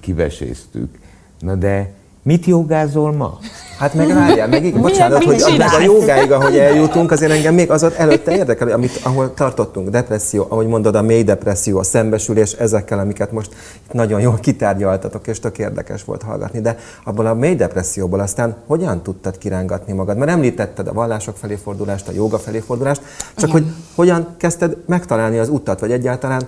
kiveséztük. 0.00 0.98
Na 1.38 1.54
de 1.54 1.92
mit 2.26 2.46
jogázol 2.46 3.12
ma? 3.12 3.38
Hát 3.78 3.94
meg 3.94 4.14
várjál, 4.14 4.48
meg 4.48 4.64
így, 4.64 4.80
bocsánat, 4.80 5.24
hogy 5.24 5.44
meg 5.58 5.72
a 5.72 5.80
jogáig, 5.80 6.32
ahogy 6.32 6.56
eljutunk, 6.56 7.10
azért 7.10 7.32
engem 7.32 7.54
még 7.54 7.70
az 7.70 7.82
előtte 7.96 8.36
érdekel, 8.36 8.68
amit, 8.68 9.00
ahol 9.02 9.34
tartottunk, 9.34 9.88
depresszió, 9.88 10.46
ahogy 10.48 10.66
mondod, 10.66 10.94
a 10.94 11.02
mély 11.02 11.22
depresszió, 11.22 11.78
a 11.78 11.82
szembesülés, 11.82 12.52
ezekkel, 12.52 12.98
amiket 12.98 13.32
most 13.32 13.54
nagyon 13.92 14.20
jól 14.20 14.38
kitárgyaltatok, 14.40 15.26
és 15.26 15.40
tök 15.40 15.58
érdekes 15.58 16.04
volt 16.04 16.22
hallgatni, 16.22 16.60
de 16.60 16.78
abból 17.04 17.26
a 17.26 17.34
mély 17.34 17.54
depresszióból 17.54 18.20
aztán 18.20 18.56
hogyan 18.66 19.02
tudtad 19.02 19.38
kirángatni 19.38 19.92
magad? 19.92 20.16
Mert 20.16 20.30
említetted 20.30 20.86
a 20.88 20.92
vallások 20.92 21.36
felé 21.36 21.54
fordulást, 21.54 22.08
a 22.08 22.12
joga 22.12 22.38
felé 22.38 22.58
fordulást, 22.58 23.02
csak 23.36 23.48
Igen. 23.48 23.62
hogy 23.62 23.72
hogyan 23.94 24.34
kezdted 24.36 24.76
megtalálni 24.86 25.38
az 25.38 25.48
utat, 25.48 25.80
vagy 25.80 25.92
egyáltalán 25.92 26.42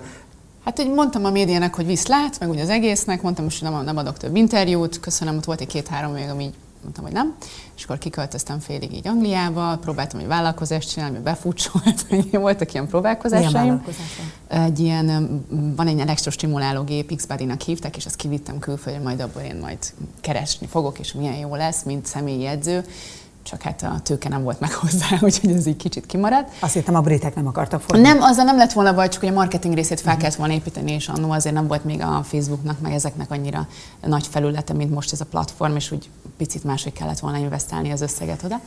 Hát 0.63 0.79
úgy 0.79 0.93
mondtam 0.93 1.25
a 1.25 1.29
médiának, 1.29 1.75
hogy 1.75 1.85
viszlát, 1.85 2.39
meg 2.39 2.49
úgy 2.49 2.59
az 2.59 2.69
egésznek, 2.69 3.21
mondtam, 3.21 3.45
hogy 3.45 3.57
nem, 3.61 3.83
nem 3.83 3.97
adok 3.97 4.17
több 4.17 4.35
interjút, 4.35 4.99
köszönöm, 4.99 5.37
ott 5.37 5.45
volt 5.45 5.61
egy 5.61 5.67
két-három 5.67 6.11
még, 6.11 6.29
ami 6.29 6.43
így 6.43 6.53
mondtam, 6.81 7.03
hogy 7.03 7.13
nem. 7.13 7.35
És 7.77 7.83
akkor 7.83 7.97
kiköltöztem 7.97 8.59
félig 8.59 8.93
így 8.93 9.07
Angliába, 9.07 9.77
próbáltam 9.81 10.19
egy 10.19 10.27
vállalkozást 10.27 10.91
csinálni, 10.91 11.15
ami 11.15 11.23
befutsolt, 11.23 12.05
voltak 12.31 12.73
ilyen 12.73 12.87
próbálkozásaim. 12.87 13.83
Egy 14.47 14.79
ilyen, 14.79 15.45
van 15.75 15.87
egy 15.87 15.99
elektrostimuláló 15.99 16.83
gép, 16.83 17.15
x 17.15 17.27
hívták, 17.65 17.97
és 17.97 18.05
azt 18.05 18.15
kivittem 18.15 18.59
külföldre, 18.59 19.01
majd 19.01 19.19
abból 19.19 19.41
én 19.41 19.55
majd 19.55 19.77
keresni 20.21 20.67
fogok, 20.67 20.99
és 20.99 21.13
milyen 21.13 21.35
jó 21.35 21.55
lesz, 21.55 21.83
mint 21.83 22.05
személyi 22.05 22.45
edző 22.45 22.83
csak 23.49 23.61
hát 23.61 23.81
a 23.81 23.99
tőke 24.03 24.29
nem 24.29 24.43
volt 24.43 24.59
meg 24.59 24.73
hozzá, 24.81 25.07
úgyhogy 25.21 25.51
ez 25.51 25.65
így 25.65 25.75
kicsit 25.75 26.05
kimaradt. 26.05 26.51
Azt 26.59 26.73
hittem 26.73 26.95
a 26.95 27.01
britek 27.01 27.35
nem 27.35 27.47
akartak 27.47 27.81
fordulni. 27.81 28.07
Nem, 28.07 28.21
azzal 28.21 28.45
nem 28.45 28.57
lett 28.57 28.71
volna 28.71 28.93
baj, 28.93 29.09
csak 29.09 29.19
hogy 29.19 29.29
a 29.29 29.33
marketing 29.33 29.73
részét 29.73 29.99
fel 29.99 30.17
kellett 30.17 30.35
volna 30.35 30.53
építeni, 30.53 30.91
és 30.91 31.07
annó 31.07 31.31
azért 31.31 31.55
nem 31.55 31.67
volt 31.67 31.83
még 31.83 32.01
a 32.01 32.23
Facebooknak, 32.23 32.79
meg 32.79 32.93
ezeknek 32.93 33.31
annyira 33.31 33.67
nagy 34.01 34.27
felülete, 34.27 34.73
mint 34.73 34.91
most 34.91 35.11
ez 35.11 35.21
a 35.21 35.25
platform, 35.25 35.75
és 35.75 35.91
úgy 35.91 36.09
picit 36.37 36.63
máshogy 36.63 36.93
kellett 36.93 37.19
volna 37.19 37.37
investálni 37.37 37.91
az 37.91 38.01
összeget 38.01 38.43
oda. 38.43 38.59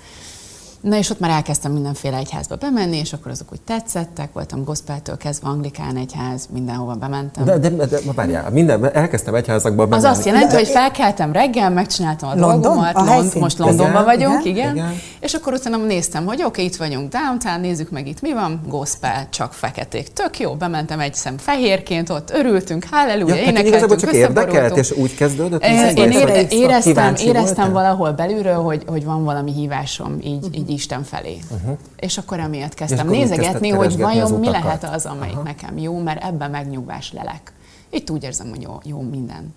Na 0.83 0.97
és 0.97 1.11
ott 1.11 1.19
már 1.19 1.31
elkezdtem 1.31 1.73
mindenféle 1.73 2.17
egyházba 2.17 2.57
bemenni, 2.57 2.97
és 2.97 3.13
akkor 3.13 3.31
azok 3.31 3.53
úgy 3.53 3.61
tetszettek, 3.61 4.33
voltam 4.33 4.65
gospeltől 4.65 5.17
kezdve 5.17 5.49
anglikán 5.49 5.97
egyház, 5.97 6.49
mindenhova 6.53 6.95
bementem. 6.95 7.45
De, 7.45 7.59
de, 7.59 7.69
de, 7.69 7.87
de 7.87 7.99
várjál, 8.15 8.51
minden, 8.51 8.95
elkezdtem 8.95 9.35
egyházakba 9.35 9.87
bemenni. 9.87 10.07
Az 10.07 10.17
azt 10.17 10.27
jelenti, 10.27 10.53
de, 10.53 10.57
hogy 10.57 10.69
felkeltem 10.69 11.33
reggel, 11.33 11.71
megcsináltam 11.71 12.29
a 12.29 12.35
London, 12.35 12.61
dolgomat, 12.61 12.95
a 12.95 13.05
Lond, 13.05 13.37
most 13.39 13.59
Londonban 13.59 14.05
vagyunk, 14.05 14.45
igen, 14.45 14.57
igen, 14.57 14.75
igen, 14.75 15.01
és 15.21 15.35
akkor 15.35 15.53
utána 15.53 15.77
néztem, 15.77 16.25
hogy 16.25 16.35
oké, 16.39 16.47
okay, 16.47 16.65
itt 16.65 16.77
vagyunk 16.77 17.13
downtown, 17.13 17.61
nézzük 17.61 17.91
meg 17.91 18.07
itt 18.07 18.21
mi 18.21 18.33
van, 18.33 18.61
gospel, 18.69 19.27
csak 19.31 19.53
feketék. 19.53 20.13
Tök 20.13 20.39
jó, 20.39 20.55
bementem 20.55 21.01
egy 21.01 21.15
szem 21.15 21.39
fehérként, 21.39 22.11
ott 22.11 22.31
örültünk, 22.31 22.85
halleluja, 22.91 23.35
ja, 23.35 23.43
énekeltünk, 23.43 24.01
csak 24.01 24.13
érdekelt, 24.13 24.77
és 24.77 24.91
úgy 24.91 25.15
kezdődött? 25.15 25.65
Én 25.65 26.11
éreztem, 26.49 27.15
éreztem 27.15 27.73
valahol 27.73 28.11
belülről, 28.13 28.63
hogy, 28.63 28.83
hogy 28.87 29.05
van 29.05 29.25
valami 29.25 29.53
hívásom, 29.53 30.19
így, 30.23 30.49
így 30.53 30.71
Isten 30.73 31.03
felé. 31.03 31.39
Uh-huh. 31.51 31.79
És 31.97 32.19
akkor 32.19 32.41
emiatt 32.41 32.75
kezdtem 32.75 33.07
akkor 33.07 33.19
nézegetni, 33.19 33.69
hogy 33.69 33.97
vajon 33.97 34.33
mi 34.33 34.51
lehet 34.51 34.85
az, 34.85 35.07
amelyik 35.07 35.33
uh-huh. 35.33 35.47
nekem 35.47 35.79
jó, 35.79 35.99
mert 35.99 36.25
ebben 36.25 36.51
megnyugvás 36.51 37.13
lelek. 37.13 37.53
Itt 37.91 38.11
úgy 38.11 38.23
érzem, 38.23 38.49
hogy 38.49 38.63
jó, 38.63 38.79
jó 38.85 39.01
minden. 39.01 39.55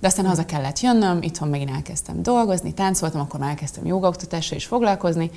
De 0.00 0.06
aztán 0.06 0.26
haza 0.26 0.44
kellett 0.44 0.80
jönnöm, 0.80 1.22
itthon 1.22 1.48
megint 1.48 1.70
elkezdtem 1.70 2.22
dolgozni, 2.22 2.74
táncoltam, 2.74 3.20
akkor 3.20 3.40
már 3.40 3.50
elkezdtem 3.50 3.86
jogaoktatással 3.86 4.56
is 4.56 4.64
foglalkozni, 4.64 5.30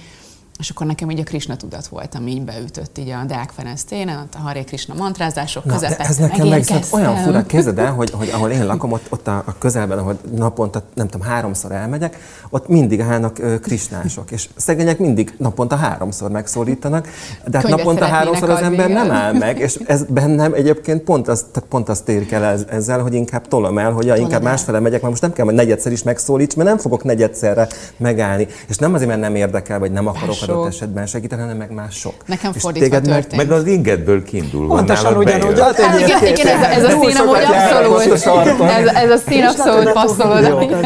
és 0.59 0.69
akkor 0.69 0.85
nekem 0.85 1.09
így 1.09 1.19
a 1.19 1.23
Krishna 1.23 1.55
tudat 1.55 1.87
volt, 1.87 2.15
ami 2.15 2.31
így 2.31 2.43
beütött 2.43 2.97
így 2.97 3.09
a 3.09 3.23
Deák 3.27 3.49
Ferenc 3.55 3.83
téren, 3.83 4.17
ott 4.17 4.33
a 4.35 4.37
Haré 4.37 4.63
Krishna 4.63 4.93
mantrázások 4.93 5.65
Na, 5.65 5.73
közepette. 5.73 6.03
Ez 6.03 6.17
nekem 6.17 6.47
meg 6.47 6.63
olyan 6.91 7.15
fura, 7.15 7.45
képzeld 7.45 7.79
el, 7.79 7.91
hogy, 7.91 8.09
hogy 8.11 8.29
ahol 8.29 8.49
én 8.49 8.65
lakom, 8.65 8.91
ott, 8.91 9.05
ott 9.09 9.27
a, 9.27 9.43
a 9.45 9.57
közelben, 9.57 9.97
ahol 9.97 10.17
naponta, 10.35 10.83
nem 10.93 11.07
tudom, 11.07 11.27
háromszor 11.27 11.71
elmegyek, 11.71 12.17
ott 12.49 12.67
mindig 12.67 13.01
állnak 13.01 13.37
uh, 13.39 13.59
krisnások, 13.59 14.31
és 14.31 14.49
szegények 14.55 14.99
mindig 14.99 15.33
naponta 15.37 15.75
háromszor 15.75 16.31
megszólítanak, 16.31 17.07
de 17.45 17.57
hát 17.57 17.67
naponta 17.67 18.05
háromszor 18.05 18.49
az 18.49 18.61
ember 18.61 18.89
nem 18.89 19.11
áll 19.11 19.33
meg, 19.33 19.59
és 19.59 19.75
ez 19.85 20.03
bennem 20.03 20.53
egyébként 20.53 21.01
pont 21.01 21.27
az, 21.27 21.45
pont 21.69 21.89
azt 21.89 22.09
ér 22.09 22.33
el 22.33 22.65
ezzel, 22.69 23.01
hogy 23.01 23.13
inkább 23.13 23.47
tolom 23.47 23.77
el, 23.77 23.91
hogy 23.91 24.05
ja, 24.05 24.15
inkább 24.15 24.43
másfele 24.43 24.79
megyek, 24.79 25.01
mert 25.01 25.09
most 25.09 25.21
nem 25.21 25.33
kell, 25.33 25.45
hogy 25.45 25.53
negyedszer 25.53 25.91
is 25.91 26.03
megszólíts, 26.03 26.55
mert 26.55 26.69
nem 26.69 26.77
fogok 26.77 27.03
negyedszerre 27.03 27.67
megállni. 27.97 28.47
És 28.67 28.77
nem 28.77 28.93
azért, 28.93 29.09
mert 29.09 29.21
nem 29.21 29.35
érdekel, 29.35 29.79
vagy 29.79 29.91
nem 29.91 30.07
akarok 30.07 30.47
adott 30.49 30.67
esetben 30.67 31.05
segíteni, 31.05 31.41
hanem 31.41 31.57
meg 31.57 31.71
mások. 31.71 32.13
Nekem 32.25 32.53
fordítva 32.53 33.01
történt. 33.01 33.35
Meg, 33.35 33.47
meg 33.47 33.51
az 33.57 33.65
ingedből 33.65 34.23
kiindul. 34.23 34.67
Pontosan 34.67 35.17
ugyanúgy. 35.17 35.59
Hát, 35.59 35.79
hát, 35.79 35.99
igen, 35.99 36.25
igen, 36.25 36.47
ez, 36.47 36.77
ez 36.77 36.83
a 36.83 36.89
szín 36.89 37.15
amúgy 37.15 37.43
abszolút, 37.43 38.61
ez, 38.61 38.87
ez 38.87 39.11
a 39.11 39.17
szín 39.17 39.43
abszolút 39.43 39.91
passzol 39.91 40.39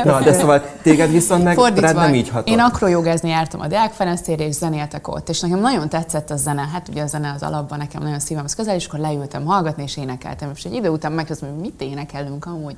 Na, 0.04 0.22
de 0.22 0.34
szóval 0.34 0.64
téged 0.82 1.12
viszont 1.12 1.44
meg 1.44 1.58
rád 1.76 1.96
nem 1.96 2.14
így 2.14 2.30
hatott. 2.30 2.48
Én 2.48 2.60
akrojogázni 2.60 3.30
jártam 3.30 3.60
a 3.60 3.68
Deák 3.68 3.92
Ferenc 3.92 4.22
térre, 4.22 4.46
és 4.46 4.56
zenéltek 4.56 5.08
ott, 5.08 5.30
és 5.30 5.40
nekem 5.40 5.60
nagyon 5.60 5.90
tetszett 5.90 6.30
a 6.30 6.36
zene. 6.36 6.70
Hát 6.74 6.88
ugye 6.88 7.02
a 7.02 7.08
zene 7.08 7.32
az 7.36 7.44
alapban 7.44 7.78
nekem 7.78 8.02
nagyon 8.02 8.20
szívem, 8.20 8.46
közel, 8.56 8.76
és 8.76 8.86
akkor 8.86 9.00
leültem 9.00 9.46
hallgatni, 9.46 9.84
és 9.84 9.98
énekeltem. 9.98 10.52
És 10.56 10.64
egy 10.64 10.74
idő 10.74 10.90
után 10.90 11.12
megkezdtem, 11.12 11.50
hogy 11.50 11.60
mit 11.60 11.82
énekelünk 11.82 12.46
amúgy. 12.46 12.76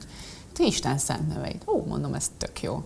Te 0.58 0.64
Isten 0.64 0.98
szent 0.98 1.34
neveit. 1.34 1.62
Ó, 1.66 1.86
mondom, 1.88 2.14
ez 2.14 2.26
tök 2.38 2.62
jó. 2.62 2.84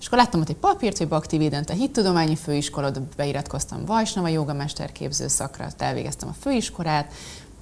És 0.00 0.06
akkor 0.06 0.18
láttam 0.18 0.40
ott 0.40 0.48
egy 0.48 0.56
papírt, 0.56 0.98
hogy 0.98 1.08
Bakti 1.08 1.38
Védent 1.38 1.70
a 1.70 1.72
hittudományi 1.72 2.36
főiskola, 2.36 2.92
beiratkoztam 3.16 3.84
Vajsnava 3.84 4.28
jogamesterképző 4.28 5.28
szakra, 5.28 5.68
elvégeztem 5.78 6.28
a 6.28 6.34
főiskolát, 6.40 7.12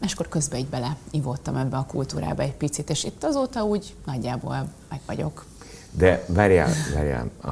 és 0.02 0.12
akkor 0.12 0.28
közben 0.28 0.58
így 0.58 0.66
bele 0.66 0.96
ivottam 1.10 1.56
ebbe 1.56 1.76
a 1.76 1.86
kultúrába 1.88 2.42
egy 2.42 2.54
picit, 2.54 2.90
és 2.90 3.04
itt 3.04 3.24
azóta 3.24 3.64
úgy 3.64 3.94
nagyjából 4.06 4.68
meg 4.88 5.00
vagyok. 5.06 5.44
De 5.90 6.24
várjál, 6.26 6.70
várjál, 6.94 7.30
a, 7.40 7.50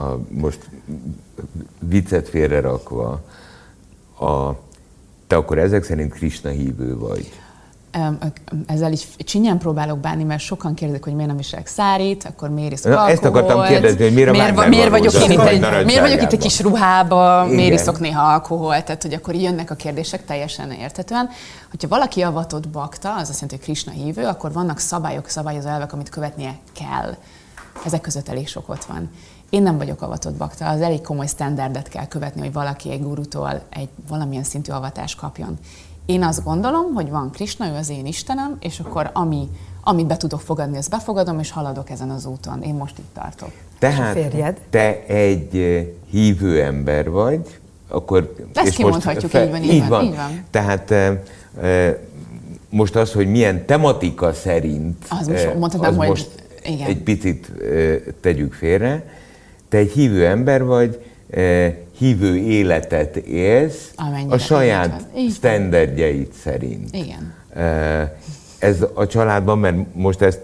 a, 0.00 0.20
most 0.28 0.68
viccet 1.78 2.28
félrerakva, 2.28 3.24
a, 4.18 4.52
te 5.26 5.36
akkor 5.36 5.58
ezek 5.58 5.84
szerint 5.84 6.12
Krishna 6.12 6.50
hívő 6.50 6.96
vagy 6.98 7.32
ezzel 8.66 8.92
is 8.92 9.06
csinyán 9.18 9.58
próbálok 9.58 9.98
bánni, 9.98 10.24
mert 10.24 10.40
sokan 10.40 10.74
kérdezik, 10.74 11.04
hogy 11.04 11.12
miért 11.12 11.28
nem 11.28 11.36
viselek 11.36 11.66
szárít, 11.66 12.24
akkor 12.24 12.48
miért 12.48 12.72
iszok 12.72 12.90
alkoholt. 12.90 13.12
Ezt 13.12 13.24
akartam 13.24 13.64
kérdezni, 13.66 14.02
hogy 14.02 14.12
miért, 14.12 14.30
miért, 14.30 14.68
miért, 14.68 14.88
vagyok, 14.88 15.14
én 15.14 15.30
itt 15.30 15.40
egy, 15.40 15.84
miért 15.84 16.00
vagyok 16.00 16.22
itt 16.22 16.32
egy 16.32 16.38
kis 16.38 16.60
ruhába, 16.60 17.42
Igen. 17.44 17.56
miért 17.56 17.80
iszok 17.80 18.00
néha 18.00 18.32
alkoholt, 18.32 18.84
tehát 18.84 19.02
hogy 19.02 19.12
akkor 19.12 19.34
jönnek 19.34 19.70
a 19.70 19.74
kérdések 19.74 20.24
teljesen 20.24 20.70
értetően. 20.70 21.28
Hogyha 21.70 21.88
valaki 21.88 22.22
avatott 22.22 22.68
bakta, 22.68 23.14
az 23.14 23.28
azt 23.28 23.40
jelenti, 23.40 23.54
hogy 23.54 23.64
Krishna 23.64 23.92
hívő, 23.92 24.24
akkor 24.24 24.52
vannak 24.52 24.78
szabályok, 24.78 25.28
szabályozó 25.28 25.68
elvek, 25.68 25.92
amit 25.92 26.08
követnie 26.08 26.58
kell. 26.72 27.16
Ezek 27.84 28.00
között 28.00 28.28
elég 28.28 28.48
sok 28.48 28.68
ott 28.68 28.84
van. 28.84 29.10
Én 29.50 29.62
nem 29.62 29.78
vagyok 29.78 30.02
avatott 30.02 30.34
bakta, 30.34 30.68
az 30.68 30.80
elég 30.80 31.00
komoly 31.00 31.26
standardet 31.26 31.88
kell 31.88 32.06
követni, 32.06 32.40
hogy 32.40 32.52
valaki 32.52 32.90
egy 32.90 33.02
gurutól 33.02 33.62
egy 33.70 33.88
valamilyen 34.08 34.44
szintű 34.44 34.72
avatást 34.72 35.18
kapjon. 35.18 35.58
Én 36.06 36.22
azt 36.22 36.44
gondolom, 36.44 36.94
hogy 36.94 37.10
van 37.10 37.30
Krishna, 37.30 37.68
ő 37.68 37.74
az 37.74 37.90
én 37.90 38.06
Istenem, 38.06 38.56
és 38.60 38.80
akkor 38.80 39.10
ami, 39.12 39.48
amit 39.82 40.06
be 40.06 40.16
tudok 40.16 40.40
fogadni, 40.40 40.76
azt 40.76 40.90
befogadom, 40.90 41.38
és 41.38 41.50
haladok 41.50 41.90
ezen 41.90 42.10
az 42.10 42.26
úton. 42.26 42.62
Én 42.62 42.74
most 42.74 42.98
itt 42.98 43.14
tartok. 43.14 43.50
Tehát 43.78 44.60
te 44.70 45.04
egy 45.06 45.52
hívő 46.10 46.62
ember 46.62 47.10
vagy, 47.10 47.58
akkor... 47.88 48.34
Ezt 48.54 48.66
és 48.66 48.74
kimondhatjuk, 48.74 49.32
most, 49.32 49.44
így 49.44 49.50
van, 49.50 49.62
így, 49.62 49.72
így 49.72 49.88
van. 49.88 50.04
Így 50.04 50.16
van. 50.16 50.44
Tehát 50.50 50.90
e, 50.90 51.22
e, 51.62 51.98
most 52.68 52.96
az, 52.96 53.12
hogy 53.12 53.30
milyen 53.30 53.66
tematika 53.66 54.32
szerint... 54.32 55.06
Az 55.20 55.28
most 55.28 55.54
mondhatnám, 55.58 55.90
az 55.90 55.96
hogy 55.96 56.08
most 56.08 56.30
igen. 56.64 56.86
egy 56.86 57.02
picit 57.02 57.48
e, 57.48 57.96
tegyük 58.20 58.52
félre. 58.52 59.10
Te 59.68 59.76
egy 59.76 59.90
hívő 59.90 60.26
ember 60.26 60.64
vagy, 60.64 61.04
e, 61.30 61.40
hívő 61.96 62.36
életet 62.36 63.16
élsz 63.16 63.92
Amennyire 63.96 64.34
a 64.34 64.38
saját 64.38 65.06
standardjeit 65.30 66.32
szerint. 66.32 66.94
Igen. 66.94 67.34
Ez 68.58 68.84
a 68.94 69.06
családban, 69.06 69.58
mert 69.58 69.94
most 69.94 70.20
ezt 70.20 70.40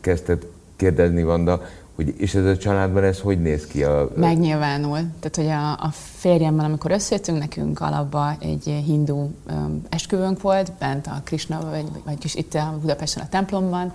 kezdted 0.00 0.46
kérdezni, 0.76 1.22
Vanda, 1.22 1.62
hogy, 1.94 2.14
és 2.16 2.34
ez 2.34 2.44
a 2.44 2.56
családban 2.56 3.04
ez 3.04 3.20
hogy 3.20 3.42
néz 3.42 3.66
ki? 3.66 3.84
A... 3.84 4.10
Megnyilvánul. 4.16 4.98
Tehát, 5.20 5.36
hogy 5.36 5.46
a, 5.46 5.70
a 5.72 5.90
férjemmel, 6.16 6.64
amikor 6.64 6.90
összejöttünk, 6.90 7.38
nekünk 7.38 7.80
alapban 7.80 8.36
egy 8.40 8.82
hindu 8.84 9.16
um, 9.50 9.82
esküvőnk 9.88 10.40
volt, 10.40 10.72
bent 10.78 11.06
a 11.06 11.20
Krishna, 11.24 11.60
vagy, 11.70 11.86
vagy 12.04 12.16
itt 12.34 12.54
a 12.54 12.78
Budapesten 12.80 13.22
a 13.22 13.28
templomban, 13.28 13.92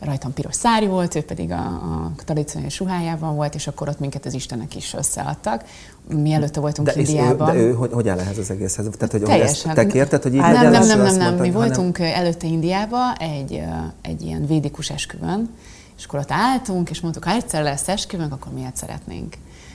rajtam 0.00 0.32
piros 0.32 0.54
szári 0.54 0.86
volt, 0.86 1.14
ő 1.14 1.22
pedig 1.22 1.50
a, 1.50 1.64
a 1.64 2.12
tradicionális 2.24 2.78
ruhájában 2.78 3.34
volt, 3.34 3.54
és 3.54 3.66
akkor 3.66 3.88
ott 3.88 3.98
minket 3.98 4.26
az 4.26 4.34
Istenek 4.34 4.76
is 4.76 4.94
összeadtak. 4.94 5.64
Mi 6.08 6.32
előtte 6.32 6.60
voltunk 6.60 6.88
de 6.88 7.00
Indiában. 7.00 7.48
Ő, 7.48 7.52
de 7.52 7.58
ő 7.58 7.72
hogy, 7.72 7.92
hogy 7.92 8.08
áll 8.08 8.18
ehhez 8.18 8.38
az 8.38 8.50
egészhez? 8.50 8.86
Tehát, 8.98 9.12
hogy 9.12 9.22
Teljesen. 9.22 9.74
Te 9.74 9.86
kérted, 9.86 10.22
hogy 10.22 10.34
így 10.34 10.40
nem, 10.40 10.52
legyen? 10.52 10.70
nem, 10.70 10.86
nem, 10.86 11.02
nem, 11.02 11.16
nem. 11.16 11.26
mondta, 11.26 11.42
Mi 11.42 11.50
voltunk 11.50 11.98
előtte 11.98 12.46
Indiába 12.46 13.14
egy, 13.18 13.62
egy 14.02 14.22
ilyen 14.22 14.46
védikus 14.46 14.90
esküvön, 14.90 15.50
és 15.98 16.04
akkor 16.04 16.18
ott 16.18 16.30
álltunk, 16.30 16.90
és 16.90 17.00
mondtuk, 17.00 17.24
ha 17.24 17.30
egyszer 17.30 17.62
lesz 17.62 17.88
esküvőnk, 17.88 18.32
akkor 18.32 18.52
miért 18.52 18.76
szeretnénk. 18.76 19.34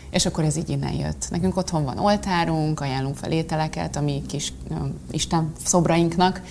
És 0.09 0.25
akkor 0.25 0.43
ez 0.43 0.57
így 0.57 0.69
innen 0.69 0.93
jött. 0.93 1.27
Nekünk 1.29 1.57
otthon 1.57 1.83
van 1.83 1.97
oltárunk, 1.97 2.79
ajánlunk 2.79 3.15
fel 3.15 3.31
ételeket 3.31 3.95
a 3.95 4.01
mi 4.01 4.21
kis 4.27 4.53
um, 4.69 4.93
Isten 5.11 5.51
szobrainknak, 5.65 6.41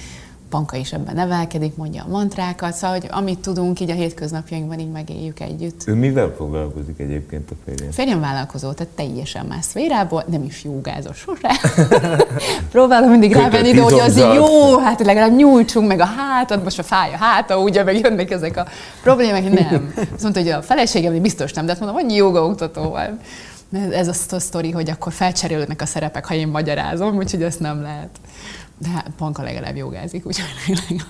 Panka 0.54 0.76
is 0.76 0.92
ebben 0.92 1.14
nevelkedik, 1.14 1.76
mondja 1.76 2.04
a 2.04 2.08
mantrákat, 2.08 2.72
szóval, 2.72 2.98
hogy 2.98 3.08
amit 3.12 3.38
tudunk, 3.38 3.80
így 3.80 3.90
a 3.90 3.94
hétköznapjainkban 3.94 4.78
így 4.78 4.90
megéljük 4.90 5.40
együtt. 5.40 5.82
Ő 5.86 5.94
mivel 5.94 6.34
foglalkozik 6.36 6.98
egyébként 6.98 7.50
a 7.50 7.54
férjem? 7.64 7.90
Férjem 7.90 8.20
vállalkozó, 8.20 8.72
tehát 8.72 8.92
teljesen 8.92 9.46
más 9.46 9.64
szférából, 9.64 10.24
nem 10.30 10.42
is 10.42 10.64
jogázos 10.64 11.18
sose. 11.18 11.50
Próbálom 12.72 13.10
mindig 13.10 13.32
rávenni, 13.32 13.72
de 13.72 13.82
hogy 13.82 14.00
az 14.00 14.16
jó, 14.16 14.78
hát 14.78 15.00
legalább 15.00 15.36
nyújtsunk 15.36 15.88
meg 15.88 16.00
a 16.00 16.04
hátad, 16.04 16.62
most 16.62 16.78
a 16.78 16.82
fáj 16.82 17.12
a 17.12 17.16
háta, 17.16 17.58
ugye, 17.58 17.82
meg 17.84 17.98
jönnek 17.98 18.30
ezek 18.30 18.56
a 18.56 18.66
problémák, 19.02 19.50
nem. 19.50 19.94
Azt 19.96 20.22
mondta, 20.22 20.40
hogy 20.40 20.50
a 20.50 20.62
feleségem 20.62 21.22
biztos 21.22 21.52
nem, 21.52 21.66
de 21.66 21.72
azt 21.72 21.80
mondom, 21.80 21.98
annyi 21.98 22.14
jogaoktató 22.14 22.90
van. 22.90 23.18
Ez 23.90 24.08
a 24.08 24.38
sztori, 24.40 24.70
hogy 24.70 24.90
akkor 24.90 25.12
felcserélődnek 25.12 25.82
a 25.82 25.86
szerepek, 25.86 26.26
ha 26.26 26.34
én 26.34 26.48
magyarázom, 26.48 27.16
úgyhogy 27.16 27.42
ezt 27.42 27.60
nem 27.60 27.82
lehet. 27.82 28.08
De 28.78 28.88
hát 28.88 29.10
Panka 29.16 29.42
legalább 29.42 29.76
jogázik, 29.76 30.26
úgyhogy 30.26 30.46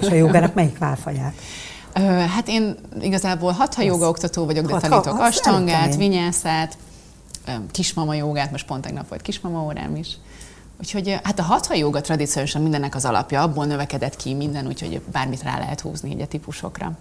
És 0.01 0.09
a 0.09 0.15
jogának 0.15 0.55
melyik 0.55 0.79
válfaját? 0.79 1.35
Hát 2.35 2.49
én 2.49 2.77
igazából 3.01 3.53
hatha 3.53 3.83
joga 3.83 4.09
oktató 4.09 4.45
vagyok, 4.45 4.67
de 4.67 4.79
tanítok 4.79 5.19
astangát, 5.19 5.97
vinyászát, 5.97 6.77
kismama 7.71 8.15
jogát, 8.15 8.51
most 8.51 8.67
pont 8.67 8.83
tegnap 8.83 9.09
volt 9.09 9.23
kismama 9.23 9.63
órám 9.63 9.97
is. 9.97 10.19
Úgyhogy 10.81 11.21
hát 11.23 11.39
a 11.39 11.43
hatha 11.43 11.75
joga 11.75 12.01
tradicionálisan 12.01 12.63
mindennek 12.63 12.95
az 12.95 13.05
alapja, 13.05 13.43
abból 13.43 13.67
növekedett 13.67 14.17
ki 14.17 14.35
minden, 14.35 14.67
úgyhogy 14.67 15.01
bármit 15.13 15.43
rá 15.43 15.59
lehet 15.59 15.81
húzni 15.81 16.11
így 16.11 16.21
a 16.21 16.27
típusokra. 16.27 16.93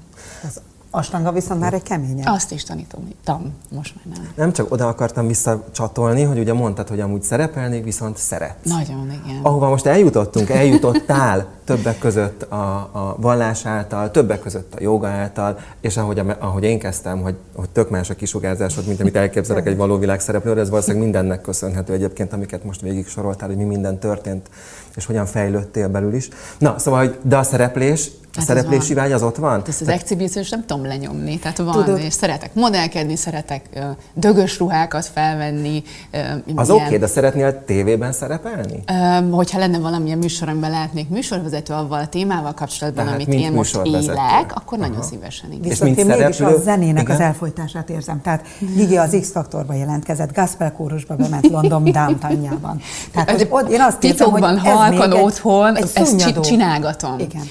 Az 0.43 0.61
astanga 0.95 1.31
viszont 1.31 1.59
már 1.59 1.73
egy 1.73 1.83
keményebb. 1.83 2.25
Azt 2.27 2.51
is 2.51 2.63
tanítom, 2.63 3.07
tam, 3.23 3.53
most 3.69 3.95
már 3.95 4.17
nem. 4.17 4.31
Nem 4.35 4.53
csak 4.53 4.71
oda 4.71 4.87
akartam 4.87 5.27
visszacsatolni, 5.27 6.23
hogy 6.23 6.39
ugye 6.39 6.53
mondtad, 6.53 6.87
hogy 6.87 6.99
amúgy 6.99 7.23
szerepelni, 7.23 7.81
viszont 7.81 8.17
szeretsz. 8.17 8.69
Nagyon, 8.69 9.11
igen. 9.25 9.39
Ahova 9.41 9.69
most 9.69 9.85
eljutottunk, 9.85 10.49
eljutottál 10.49 11.45
többek 11.65 11.99
között 11.99 12.41
a, 12.41 12.75
a 12.75 13.15
vallás 13.19 13.65
által, 13.65 14.11
többek 14.11 14.39
között 14.39 14.73
a 14.73 14.77
joga 14.81 15.07
által, 15.07 15.59
és 15.81 15.97
ahogy, 15.97 16.21
ahogy 16.39 16.63
én 16.63 16.79
kezdtem, 16.79 17.21
hogy, 17.21 17.35
hogy 17.55 17.69
tök 17.69 17.89
más 17.89 18.09
a 18.09 18.15
kisugárzásod, 18.15 18.87
mint 18.87 18.99
amit 18.99 19.15
elképzelek 19.15 19.67
egy 19.67 19.77
való 19.77 19.97
világ 19.97 20.19
szereplőről, 20.19 20.61
ez 20.61 20.69
valószínűleg 20.69 21.03
mindennek 21.03 21.41
köszönhető 21.41 21.93
egyébként, 21.93 22.33
amiket 22.33 22.63
most 22.63 22.81
végig 22.81 23.07
soroltál, 23.07 23.47
hogy 23.47 23.57
mi 23.57 23.63
minden 23.63 23.99
történt, 23.99 24.49
és 24.95 25.05
hogyan 25.05 25.25
fejlődtél 25.25 25.87
belül 25.87 26.13
is. 26.13 26.29
Na, 26.57 26.79
szóval, 26.79 26.99
hogy 26.99 27.19
de 27.21 27.37
a 27.37 27.43
szereplés, 27.43 28.11
a 28.37 28.43
Hát 28.47 28.65
van. 28.65 28.95
vágy 28.95 29.11
az 29.11 29.23
ott 29.23 29.35
van? 29.35 29.51
Hát 29.51 29.67
ezt 29.67 29.81
az 29.81 29.87
exhibíciós 29.87 30.49
nem 30.49 30.65
tudom 30.65 30.85
lenyomni. 30.85 31.39
Tehát 31.39 31.57
van, 31.57 31.71
Tudod- 31.71 31.99
és 31.99 32.13
szeretek 32.13 32.53
modellkedni, 32.53 33.15
szeretek 33.15 33.65
ö, 33.73 33.79
dögös 34.13 34.59
ruhákat 34.59 35.05
felvenni. 35.05 35.83
ö, 36.11 36.17
Az 36.17 36.27
ilyen- 36.45 36.69
oké, 36.69 36.83
okay, 36.85 36.97
de 36.97 37.07
szeretnél 37.07 37.63
tévében 37.65 38.11
szerepelni? 38.11 38.83
Öm, 39.17 39.31
hogyha 39.31 39.59
lenne 39.59 39.79
valamilyen 39.79 40.17
műsor, 40.17 40.49
amiben 40.49 40.71
lehetnék 40.71 41.09
műsorvezető 41.09 41.73
avval 41.73 41.99
a 41.99 42.07
témával 42.07 42.53
kapcsolatban, 42.53 43.05
Tehát, 43.05 43.21
amit 43.21 43.33
én 43.39 43.51
most 43.51 43.79
élek, 43.83 44.51
akkor 44.55 44.77
nagyon 44.77 44.95
Aha. 44.95 45.03
szívesen 45.03 45.51
igen. 45.51 45.63
És 45.63 45.69
Viszont 45.69 45.95
mint 45.95 46.09
én 46.09 46.17
mégis 46.17 46.35
szereplő- 46.35 46.57
a 46.59 46.61
zenének 46.63 47.03
Igen? 47.03 47.15
az 47.15 47.21
elfolytását 47.21 47.89
érzem. 47.89 48.21
Tehát 48.21 48.45
Gigi 48.75 48.97
az 48.97 49.17
X-faktorba 49.21 49.73
jelentkezett, 49.73 50.35
gospel 50.35 50.71
kórusba 50.71 51.15
bement 51.15 51.47
London 51.49 51.83
downtownjában. 51.83 52.81
Tehát 53.11 53.31
hogy 53.31 53.47
ott, 53.49 53.69
én 53.69 53.81
azt 53.81 54.03
érzem, 54.03 54.29
hogy 54.29 54.41
Titokban, 54.41 54.55
ez 54.57 54.61
halkan 54.73 55.07
még 55.07 55.17
egy- 55.17 55.23
otthon, 55.23 55.75
egy 55.75 55.89
ezt 55.93 56.39
csinálgatom. 56.41 57.19
Igen. 57.19 57.41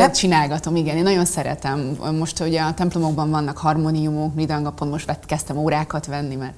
Nem- 0.00 0.12
Csinálgatom, 0.12 0.76
igen, 0.76 0.96
én 0.96 1.02
nagyon 1.02 1.24
szeretem. 1.24 1.96
Most 2.18 2.40
ugye 2.40 2.60
a 2.60 2.74
templomokban 2.74 3.30
vannak 3.30 3.58
harmóniumok, 3.58 4.34
Mridanga 4.34 4.70
pont 4.70 4.90
most 4.90 5.06
vett, 5.06 5.26
kezdtem 5.26 5.56
órákat 5.56 6.06
venni, 6.06 6.34
mert, 6.34 6.52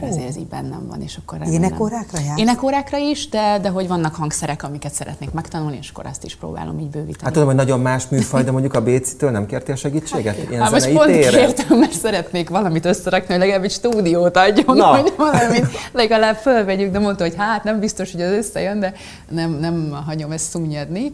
mert 0.00 0.12
azért 0.12 0.28
ez 0.28 0.36
így 0.36 0.46
bennem 0.46 0.86
van, 0.88 1.02
és 1.02 1.16
akkor 1.16 1.38
remélem. 1.38 1.62
Énekórákra 1.62 2.20
jársz? 2.20 2.40
Énekórákra 2.40 2.98
is, 2.98 3.28
de, 3.28 3.58
de 3.62 3.68
hogy 3.68 3.88
vannak 3.88 4.14
hangszerek, 4.14 4.62
amiket 4.62 4.92
szeretnék 4.92 5.30
megtanulni, 5.30 5.76
és 5.80 5.90
akkor 5.90 6.06
azt 6.06 6.24
is 6.24 6.36
próbálom 6.36 6.78
így 6.78 6.88
bővíteni. 6.90 7.22
Hát 7.22 7.32
tudom, 7.32 7.46
hogy 7.48 7.56
nagyon 7.56 7.80
más 7.80 8.08
műfaj, 8.08 8.44
de 8.44 8.50
mondjuk 8.50 8.74
a 8.74 8.82
Bécitől 8.82 9.30
nem 9.30 9.46
kértél 9.46 9.74
segítséget? 9.74 10.50
Ilyen 10.50 10.62
Hát 10.62 10.70
most 10.70 10.92
pont 10.92 11.06
téren? 11.06 11.32
kértem, 11.32 11.78
mert 11.78 11.92
szeretnék 11.92 12.48
valamit 12.48 12.84
összerakni, 12.84 13.28
hogy 13.34 13.38
legalább 13.38 13.64
egy 13.64 13.70
stúdiót 13.70 14.36
adjon, 14.36 14.76
Na. 14.76 14.86
hogy 14.86 15.12
valamit 15.16 15.66
legalább 15.92 16.36
fölvegyük, 16.36 16.92
de 16.92 16.98
mondta, 16.98 17.24
hogy 17.24 17.34
hát 17.36 17.64
nem 17.64 17.80
biztos, 17.80 18.12
hogy 18.12 18.22
az 18.22 18.30
összejön, 18.32 18.80
de 18.80 18.92
nem, 19.28 19.50
nem 19.50 20.02
hagyom 20.06 20.30
ezt 20.30 20.48
szunnyadni. 20.50 21.10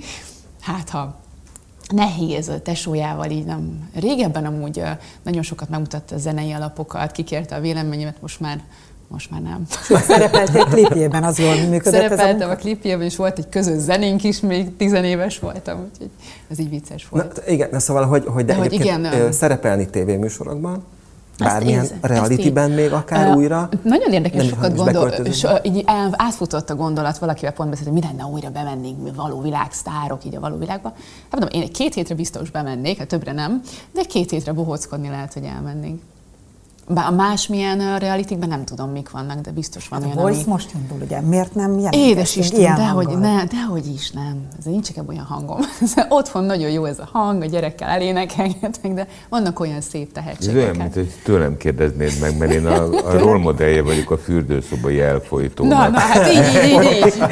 Hát 0.60 0.88
ha 0.90 1.14
nehéz 1.92 2.48
a 2.48 2.60
tesójával 2.62 3.30
így 3.30 3.44
nem. 3.44 3.88
Régebben 3.94 4.44
amúgy 4.44 4.82
nagyon 5.22 5.42
sokat 5.42 5.68
megmutatta 5.68 6.14
a 6.14 6.18
zenei 6.18 6.52
alapokat, 6.52 7.12
kikérte 7.12 7.54
a 7.54 7.60
véleményemet, 7.60 8.16
most 8.20 8.40
már, 8.40 8.60
most 9.08 9.30
már 9.30 9.40
nem. 9.40 9.66
Szerepeltél 10.08 10.64
klipjében, 10.64 11.24
az 11.24 11.38
jól 11.38 11.54
működött 11.54 11.86
ez 11.86 11.86
a 11.86 11.90
Szerepeltem 11.90 12.50
a 12.50 12.54
klipjében, 12.54 13.02
és 13.04 13.16
volt 13.16 13.38
egy 13.38 13.48
közös 13.48 13.78
zenénk 13.80 14.24
is, 14.24 14.40
még 14.40 14.76
tizenéves 14.76 15.38
voltam, 15.38 15.88
úgyhogy 15.92 16.10
ez 16.50 16.58
így 16.58 16.70
vicces 16.70 17.02
Na, 17.02 17.08
volt. 17.10 17.32
t- 17.32 17.48
igen, 17.50 17.68
na 17.72 17.78
szóval, 17.78 18.06
hogy, 18.06 18.24
hogy 18.26 18.44
de, 18.44 18.52
De 18.52 18.58
hogy 18.58 18.72
igen, 18.72 19.04
ö, 19.04 19.30
szerepelni 19.30 19.90
tévéműsorokban, 19.90 20.84
bármilyen 21.44 21.80
ezt 21.80 21.94
realityben 22.00 22.70
még 22.70 22.92
akár 22.92 23.28
Ö, 23.28 23.32
újra. 23.32 23.68
Nagyon 23.82 24.12
érdekes, 24.12 24.40
Nem, 24.42 24.48
sokat 24.48 24.76
gondol, 24.76 25.12
ö, 25.42 25.56
így 25.62 25.84
átfutott 26.10 26.70
a 26.70 26.74
gondolat, 26.74 27.18
valakivel 27.18 27.52
pont 27.52 27.70
beszélt, 27.70 27.88
hogy 27.88 28.00
mi 28.00 28.06
lenne, 28.06 28.24
újra 28.24 28.50
bemennénk, 28.50 29.02
mi 29.02 29.10
való 29.16 29.40
világsztárok 29.40 30.24
így 30.24 30.36
a 30.36 30.40
való 30.40 30.56
világba. 30.56 30.92
Hát 31.30 31.40
mondom, 31.40 31.60
én 31.60 31.72
két 31.72 31.94
hétre 31.94 32.14
biztos 32.14 32.50
bemennék, 32.50 32.98
hát 32.98 33.08
többre 33.08 33.32
nem, 33.32 33.60
de 33.92 34.02
két 34.02 34.30
hétre 34.30 34.52
bohóckodni 34.52 35.08
lehet, 35.08 35.32
hogy 35.32 35.44
elmennénk. 35.44 36.00
Bár 36.88 37.06
a 37.06 37.10
másmilyen 37.10 37.80
ö, 37.80 37.98
realitykben 37.98 38.48
nem 38.48 38.64
tudom, 38.64 38.90
mik 38.90 39.10
vannak, 39.10 39.40
de 39.40 39.50
biztos 39.50 39.88
van 39.88 40.02
A 40.02 40.04
olyan, 40.04 40.16
Voice 40.16 40.40
ami... 40.40 40.48
most 40.50 40.70
indul, 40.74 40.98
ugye? 41.04 41.20
Miért 41.20 41.54
nem 41.54 41.68
jelentkeztünk 41.78 42.10
Édes 42.10 42.36
Isten, 42.36 42.74
dehogy, 42.74 43.18
ne, 43.18 43.44
dehogy 43.44 43.86
is 43.94 44.10
nem. 44.10 44.36
Ez 44.58 44.64
nincs 44.64 44.88
nekem 44.88 45.04
olyan 45.08 45.24
hangom. 45.24 45.58
Otthon 46.08 46.44
nagyon 46.44 46.70
jó 46.70 46.84
ez 46.84 46.98
a 46.98 47.08
hang, 47.12 47.42
a 47.42 47.46
gyerekkel 47.46 47.88
elénekelgetek, 47.88 48.92
de 48.94 49.06
vannak 49.28 49.60
olyan 49.60 49.80
szép 49.80 50.06
Ez 50.06 50.22
tehetségek. 50.22 50.56
olyan, 50.56 50.76
mint 50.76 50.94
hogy 50.94 51.12
tőlem 51.24 51.56
kérdeznéd 51.56 52.12
meg, 52.20 52.38
mert 52.38 52.52
én 52.52 52.66
a, 52.66 52.84
a 53.10 53.18
rolmodellje 53.18 53.82
vagyok 53.82 54.10
a 54.10 54.18
fürdőszobai 54.18 55.00
elfolytónak. 55.00 55.78
Na, 55.78 55.88
na, 55.88 55.98
hát 55.98 56.32
így, 56.32 56.70
így, 56.70 56.82
így, 56.82 57.04
így. 57.06 57.22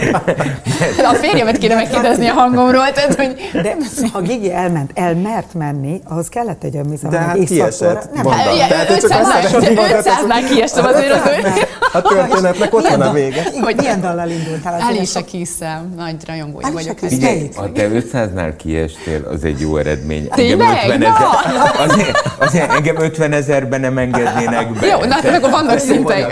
A 1.05 1.15
férjemet 1.15 1.59
kéne 1.59 1.75
megkérdezni 1.75 2.27
a 2.27 2.33
hangomról, 2.33 2.93
tehát, 2.93 3.15
hogy 3.15 3.37
De 3.53 3.77
ha 4.13 4.21
Gigi 4.21 4.53
elment, 4.53 4.91
elmert 4.95 5.55
menni, 5.55 6.01
ahhoz 6.05 6.29
kellett 6.29 6.65
egy 6.65 6.77
önbizalom, 6.77 7.15
De 7.15 7.19
hát 7.19 7.37
X-faktorra. 7.39 7.63
kiesett. 7.63 8.13
Nem. 8.15 8.27
Hát, 8.27 9.38
ugye, 9.39 9.51
Tehát, 9.51 9.67
hogy 9.67 9.89
csak 9.89 9.99
500-nál 9.99 9.99
összehasonlítod, 9.99 10.45
500-nál 10.45 10.55
kiestem 10.55 10.85
azért 10.85 11.13
az 11.13 11.31
ő. 11.31 11.63
A 11.93 12.03
történetnek 12.03 12.75
ott 12.75 12.89
van 12.89 13.01
a 13.01 13.13
vége. 13.13 13.43
Hogy 13.61 13.77
milyen 13.77 14.01
dallal 14.01 14.31
indultál? 14.31 14.81
énekesek? 15.09 15.25
Keys-szel, 15.25 15.89
nagy 15.97 16.17
rajongója 16.27 16.73
vagyok. 16.73 16.99
Ha 17.55 17.73
te 17.73 17.89
500-nál 17.89 18.55
kiestél, 18.57 19.25
az 19.33 19.45
egy 19.45 19.61
jó 19.61 19.77
eredmény. 19.77 20.29
Tényleg? 20.29 20.77
ezer, 20.85 20.99
Na! 20.99 21.17
azért, 22.39 22.73
engem 22.73 22.97
50 22.97 23.33
ezerben 23.33 23.81
nem 23.81 23.99
engednének 23.99 24.73
be. 24.73 24.87
Jó, 24.87 24.99
na, 24.99 25.15
hát 25.15 25.25
akkor 25.25 25.51
vannak 25.51 25.81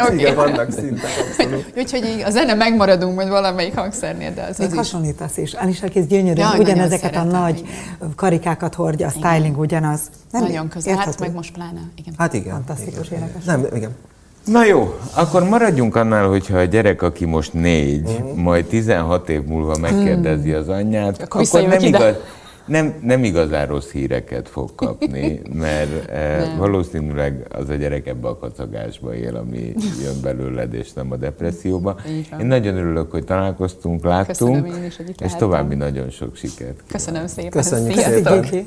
oké. 0.08 0.14
Igen, 0.14 0.34
vannak 0.34 0.72
szintek. 0.72 1.10
Úgyhogy 1.76 2.04
így 2.04 2.22
a 2.24 2.30
zene 2.30 2.54
megmaradunk 2.54 3.14
majd 3.14 3.28
valamelyik 3.28 3.76
hangszernél, 3.76 4.32
de 4.34 4.46
az, 4.50 4.58
Még 4.58 4.74
hasonlítasz 4.74 5.36
is. 5.36 5.52
Alicia 5.52 5.88
Keys 5.88 6.06
gyönyörű, 6.06 6.42
ugyanezeket 6.58 7.16
a 7.16 7.22
nagy 7.22 7.64
karikákat 8.16 8.74
hordja, 8.74 9.06
a 9.06 9.10
styling 9.10 9.58
ugyanaz. 9.58 10.00
Nem 10.30 10.42
Nagyon 10.42 10.68
közel, 10.68 10.96
hát 10.96 11.20
meg 11.20 11.32
most 11.32 11.52
pláne. 11.52 11.80
Igen. 11.96 12.14
Hát 12.18 12.34
igen. 12.34 12.52
Fantasztikus 12.52 12.95
igen, 13.04 13.18
énekes. 13.18 13.44
Nem, 13.44 13.66
igen. 13.74 13.90
Na 14.46 14.64
jó, 14.64 14.98
akkor 15.14 15.48
maradjunk 15.48 15.96
annál, 15.96 16.28
hogyha 16.28 16.58
a 16.58 16.64
gyerek, 16.64 17.02
aki 17.02 17.24
most 17.24 17.52
négy, 17.52 18.22
majd 18.34 18.64
16 18.64 19.28
év 19.28 19.42
múlva 19.42 19.76
megkérdezi 19.76 20.52
az 20.52 20.68
anyját, 20.68 21.22
Akkor 21.22 21.40
akkor, 21.46 21.60
nem, 21.62 21.78
ide. 21.78 21.86
igaz, 21.86 22.14
nem, 22.66 22.94
nem 23.02 23.24
igazán 23.24 23.66
rossz 23.66 23.90
híreket 23.90 24.48
fog 24.48 24.74
kapni, 24.74 25.40
mert 25.52 26.10
eh, 26.10 26.58
valószínűleg 26.58 27.46
az 27.50 27.68
a 27.68 27.74
gyerek 27.74 28.06
ebbe 28.06 28.28
a 28.28 28.38
kacagásba 28.38 29.14
él, 29.14 29.36
ami 29.36 29.74
jön 30.02 30.20
belőled, 30.22 30.74
és 30.74 30.92
nem 30.92 31.12
a 31.12 31.16
depresszióba. 31.16 31.96
Én 32.40 32.46
nagyon 32.46 32.76
örülök, 32.76 33.10
hogy 33.10 33.24
találkoztunk, 33.24 34.04
láttunk, 34.04 34.62
Köszönöm 34.62 34.82
én 34.82 34.84
is, 34.84 34.96
hogy 34.96 35.08
itt 35.08 35.20
és 35.20 35.34
további 35.34 35.74
nagyon 35.74 36.10
sok 36.10 36.36
sikert. 36.36 36.82
Köszönöm 36.88 37.26
szépen. 37.26 37.50
Köszönjük 37.50 37.98
Sziasztok. 37.98 38.44
szépen. 38.44 38.66